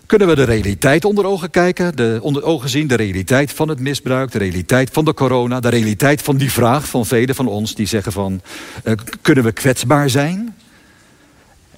Kunnen 0.05 0.27
we 0.27 0.35
de 0.35 0.43
realiteit 0.43 1.05
onder 1.05 1.25
ogen 1.25 1.49
kijken, 1.49 1.95
de, 1.95 2.19
onder 2.21 2.43
ogen 2.43 2.69
zien, 2.69 2.87
de 2.87 2.95
realiteit 2.95 3.51
van 3.51 3.69
het 3.69 3.79
misbruik, 3.79 4.31
de 4.31 4.37
realiteit 4.37 4.89
van 4.91 5.05
de 5.05 5.13
corona, 5.13 5.59
de 5.59 5.69
realiteit 5.69 6.21
van 6.21 6.37
die 6.37 6.51
vraag 6.51 6.87
van 6.87 7.05
velen 7.05 7.35
van 7.35 7.47
ons 7.47 7.75
die 7.75 7.87
zeggen 7.87 8.11
van, 8.11 8.41
uh, 8.83 8.93
kunnen 9.21 9.43
we 9.43 9.51
kwetsbaar 9.51 10.09
zijn? 10.09 10.55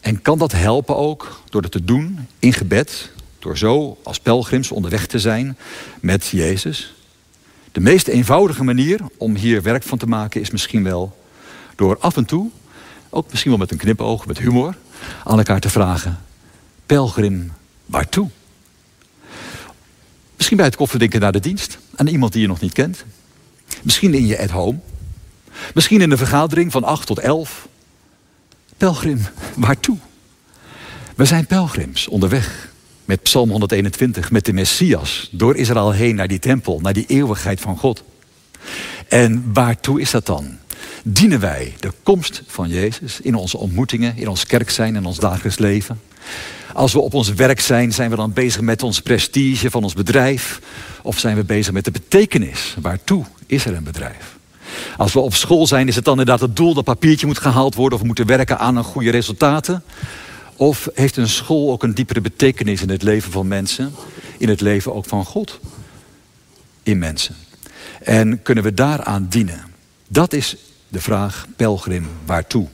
En 0.02 0.22
kan 0.22 0.38
dat 0.38 0.52
helpen 0.52 0.96
ook 0.96 1.42
door 1.50 1.62
het 1.62 1.72
te 1.72 1.84
doen 1.84 2.28
in 2.40 2.54
gebed, 2.54 3.12
door 3.48 3.58
zo 3.58 3.98
als 4.04 4.20
pelgrims 4.20 4.72
onderweg 4.72 5.06
te 5.06 5.20
zijn 5.20 5.58
met 6.00 6.28
Jezus? 6.28 6.94
De 7.72 7.80
meest 7.80 8.08
eenvoudige 8.08 8.64
manier 8.64 9.00
om 9.18 9.36
hier 9.36 9.62
werk 9.62 9.84
van 9.84 9.98
te 9.98 10.08
maken 10.08 10.42
is 10.42 10.50
misschien 10.50 10.84
wel 10.84 11.18
door 11.76 11.98
af 12.00 12.18
en 12.18 12.26
toe, 12.26 12.50
ook 13.10 13.30
misschien 13.30 13.52
wel 13.52 13.60
met 13.60 13.72
een 13.72 13.78
knipoog, 13.78 14.26
met 14.26 14.38
humor, 14.38 14.78
aan 15.24 15.38
elkaar 15.38 15.60
te 15.60 15.70
vragen: 15.70 16.20
Pelgrim, 16.86 17.52
waartoe? 17.86 18.30
Misschien 20.36 20.58
bij 20.58 20.66
het 20.66 20.76
koffiedrinken 20.76 21.20
naar 21.20 21.32
de 21.32 21.40
dienst, 21.40 21.78
aan 21.96 22.08
iemand 22.08 22.32
die 22.32 22.42
je 22.42 22.48
nog 22.48 22.62
niet 22.62 22.74
kent. 22.74 23.04
Misschien 23.84 24.14
in 24.14 24.26
je 24.26 24.40
at 24.40 24.50
home. 24.50 24.80
Misschien 25.74 26.02
in 26.02 26.12
een 26.12 26.18
vergadering 26.18 26.72
van 26.72 26.84
8 26.84 27.08
tot 27.08 27.20
11. 27.20 27.68
Pelgrim, 28.78 29.26
waartoe? 29.56 29.98
We 31.16 31.26
zijn 31.26 31.46
pelgrims 31.46 32.08
onderweg 32.08 32.76
met 33.08 33.22
Psalm 33.22 33.50
121, 33.50 34.32
met 34.32 34.46
de 34.46 34.54
Messias, 34.54 35.30
door 35.32 35.56
Israël 35.56 35.92
heen 35.92 36.16
naar 36.16 36.28
die 36.28 36.40
tempel, 36.40 36.80
naar 36.80 36.94
die 36.94 37.06
eeuwigheid 37.08 37.62
van 37.62 37.78
God. 37.78 38.04
En 39.08 39.54
waartoe 39.54 40.02
is 40.02 40.12
dat 40.12 40.26
dan? 40.26 40.58
Dienen 41.04 41.40
wij 41.40 41.74
de 41.80 41.92
komst 42.04 42.44
van 42.48 42.70
Jezus 42.70 43.22
in 43.22 43.36
onze 43.36 43.58
ontmoetingen, 43.58 44.18
in 44.18 44.28
ons 44.28 44.46
kerk 44.46 44.70
zijn, 44.70 44.96
in 44.96 45.06
ons 45.06 45.20
dagelijks 45.20 45.58
leven? 45.58 46.02
Als 46.74 46.94
we 46.94 47.00
op 47.00 47.14
ons 47.14 47.34
werk 47.34 47.60
zijn, 47.60 47.94
zijn 47.94 48.10
we 48.10 48.16
dan 48.16 48.34
bezig 48.34 48.62
met 48.62 48.84
ons 48.84 49.02
prestige 49.02 49.72
van 49.72 49.84
ons 49.84 49.94
bedrijf? 49.94 50.62
Of 51.02 51.20
zijn 51.20 51.36
we 51.36 51.44
bezig 51.44 51.74
met 51.74 51.86
de 51.86 51.92
betekenis? 51.92 52.76
Waartoe 52.82 53.26
is 53.46 53.66
er 53.66 53.76
een 53.76 53.84
bedrijf? 53.84 54.38
Als 54.98 55.14
we 55.14 55.20
op 55.20 55.34
school 55.34 55.68
zijn, 55.68 55.88
is 55.88 55.96
het 55.96 56.06
dan 56.06 56.20
inderdaad 56.20 56.48
het 56.48 56.56
doel 56.56 56.74
dat 56.74 56.84
papiertje 56.84 57.28
moet 57.28 57.38
gehaald 57.38 57.76
worden 57.76 57.94
of 57.94 58.00
we 58.00 58.08
moeten 58.08 58.26
werken 58.26 58.60
aan 58.60 58.76
een 58.76 58.84
goede 58.84 59.12
resultaten? 59.12 59.84
Of 60.58 60.90
heeft 60.94 61.18
een 61.18 61.30
school 61.30 61.72
ook 61.72 61.84
een 61.84 61.94
diepere 61.94 62.22
betekenis 62.22 62.82
in 62.82 62.90
het 62.90 63.04
leven 63.04 63.32
van 63.32 63.48
mensen, 63.48 63.94
in 64.38 64.50
het 64.50 64.62
leven 64.62 64.94
ook 64.94 65.06
van 65.06 65.26
God 65.26 65.60
in 66.84 66.98
mensen? 66.98 67.36
En 68.04 68.42
kunnen 68.42 68.64
we 68.64 68.74
daaraan 68.74 69.28
dienen? 69.30 69.64
Dat 70.08 70.34
is 70.34 70.56
de 70.88 71.02
vraag, 71.02 71.48
pelgrim, 71.56 72.08
waartoe? 72.26 72.68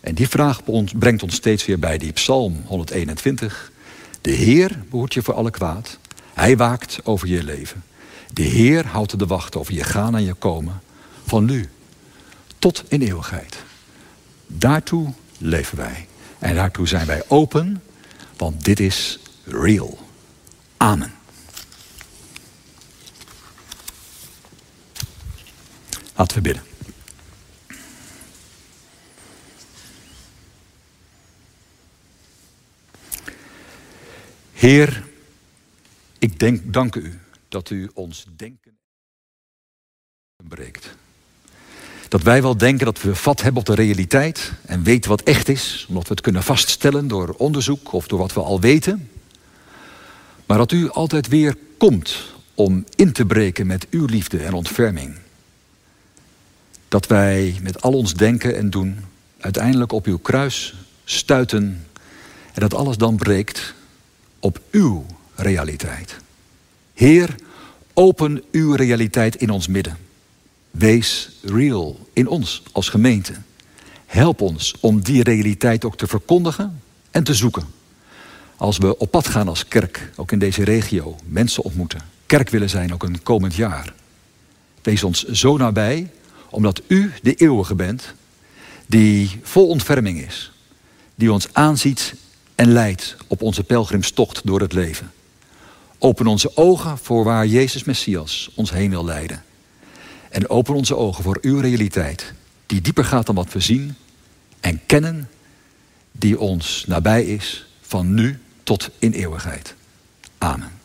En 0.00 0.14
die 0.14 0.28
vraag 0.28 0.60
brengt 0.98 1.22
ons 1.22 1.34
steeds 1.34 1.66
weer 1.66 1.78
bij 1.78 1.98
die 1.98 2.12
Psalm 2.12 2.62
121. 2.66 3.72
De 4.20 4.30
Heer 4.30 4.82
behoedt 4.90 5.14
je 5.14 5.22
voor 5.22 5.34
alle 5.34 5.50
kwaad. 5.50 5.98
Hij 6.34 6.56
waakt 6.56 7.00
over 7.04 7.28
je 7.28 7.44
leven. 7.44 7.84
De 8.32 8.42
Heer 8.42 8.86
houdt 8.86 9.18
de 9.18 9.26
wacht 9.26 9.56
over 9.56 9.74
je 9.74 9.84
gaan 9.84 10.16
en 10.16 10.24
je 10.24 10.34
komen. 10.34 10.80
Van 11.26 11.44
nu 11.44 11.68
tot 12.58 12.84
in 12.88 13.02
eeuwigheid. 13.02 13.56
Daartoe 14.46 15.12
leven 15.38 15.76
wij. 15.76 16.06
En 16.38 16.54
daartoe 16.54 16.88
zijn 16.88 17.06
wij 17.06 17.28
open, 17.28 17.82
want 18.36 18.64
dit 18.64 18.80
is 18.80 19.18
real. 19.44 19.98
Amen. 20.76 21.14
Laten 26.14 26.36
we 26.36 26.42
bidden. 26.42 26.62
Heer, 34.52 35.04
ik 36.18 36.38
denk, 36.38 36.72
dank 36.72 36.94
u 36.94 37.20
dat 37.48 37.70
u 37.70 37.90
ons 37.94 38.26
denken 38.36 38.78
breekt. 40.36 40.95
Dat 42.08 42.22
wij 42.22 42.42
wel 42.42 42.56
denken 42.56 42.86
dat 42.86 43.02
we 43.02 43.14
vat 43.14 43.42
hebben 43.42 43.60
op 43.60 43.66
de 43.66 43.74
realiteit 43.74 44.52
en 44.66 44.82
weten 44.82 45.10
wat 45.10 45.22
echt 45.22 45.48
is, 45.48 45.86
omdat 45.88 46.02
we 46.08 46.14
het 46.14 46.20
kunnen 46.20 46.42
vaststellen 46.42 47.08
door 47.08 47.34
onderzoek 47.38 47.92
of 47.92 48.06
door 48.06 48.18
wat 48.18 48.32
we 48.32 48.40
al 48.40 48.60
weten. 48.60 49.10
Maar 50.46 50.58
dat 50.58 50.72
u 50.72 50.90
altijd 50.90 51.28
weer 51.28 51.56
komt 51.78 52.34
om 52.54 52.84
in 52.94 53.12
te 53.12 53.26
breken 53.26 53.66
met 53.66 53.86
uw 53.90 54.04
liefde 54.04 54.38
en 54.38 54.52
ontferming. 54.52 55.14
Dat 56.88 57.06
wij 57.06 57.58
met 57.62 57.82
al 57.82 57.92
ons 57.92 58.14
denken 58.14 58.56
en 58.56 58.70
doen 58.70 58.96
uiteindelijk 59.40 59.92
op 59.92 60.06
uw 60.06 60.18
kruis 60.18 60.74
stuiten 61.04 61.86
en 62.52 62.60
dat 62.60 62.74
alles 62.74 62.96
dan 62.96 63.16
breekt 63.16 63.74
op 64.38 64.60
uw 64.70 65.06
realiteit. 65.34 66.16
Heer, 66.94 67.34
open 67.94 68.42
uw 68.52 68.74
realiteit 68.74 69.36
in 69.36 69.50
ons 69.50 69.68
midden. 69.68 70.05
Wees 70.78 71.30
real 71.42 72.06
in 72.12 72.28
ons 72.28 72.62
als 72.72 72.88
gemeente. 72.88 73.32
Help 74.06 74.40
ons 74.40 74.74
om 74.80 75.00
die 75.00 75.22
realiteit 75.22 75.84
ook 75.84 75.96
te 75.96 76.06
verkondigen 76.06 76.82
en 77.10 77.24
te 77.24 77.34
zoeken. 77.34 77.66
Als 78.56 78.78
we 78.78 78.98
op 78.98 79.10
pad 79.10 79.28
gaan 79.28 79.48
als 79.48 79.68
kerk, 79.68 80.12
ook 80.16 80.32
in 80.32 80.38
deze 80.38 80.64
regio, 80.64 81.16
mensen 81.26 81.62
ontmoeten, 81.62 82.00
kerk 82.26 82.50
willen 82.50 82.70
zijn 82.70 82.92
ook 82.92 83.02
een 83.02 83.22
komend 83.22 83.54
jaar. 83.54 83.94
Wees 84.82 85.04
ons 85.04 85.24
zo 85.24 85.56
nabij, 85.56 86.10
omdat 86.50 86.82
u 86.86 87.12
de 87.22 87.34
eeuwige 87.34 87.74
bent, 87.74 88.14
die 88.86 89.40
vol 89.42 89.68
ontferming 89.68 90.26
is, 90.26 90.52
die 91.14 91.32
ons 91.32 91.48
aanziet 91.52 92.14
en 92.54 92.72
leidt 92.72 93.16
op 93.26 93.42
onze 93.42 93.62
pelgrimstocht 93.62 94.40
door 94.44 94.60
het 94.60 94.72
leven. 94.72 95.12
Open 95.98 96.26
onze 96.26 96.56
ogen 96.56 96.98
voor 96.98 97.24
waar 97.24 97.46
Jezus 97.46 97.84
Messias 97.84 98.50
ons 98.54 98.70
heen 98.70 98.90
wil 98.90 99.04
leiden. 99.04 99.45
En 100.30 100.48
open 100.48 100.74
onze 100.74 100.96
ogen 100.96 101.24
voor 101.24 101.38
uw 101.40 101.60
realiteit, 101.60 102.32
die 102.66 102.80
dieper 102.80 103.04
gaat 103.04 103.26
dan 103.26 103.34
wat 103.34 103.52
we 103.52 103.60
zien 103.60 103.94
en 104.60 104.80
kennen, 104.86 105.28
die 106.12 106.38
ons 106.38 106.84
nabij 106.86 107.24
is 107.24 107.66
van 107.80 108.14
nu 108.14 108.38
tot 108.62 108.90
in 108.98 109.12
eeuwigheid. 109.12 109.74
Amen. 110.38 110.75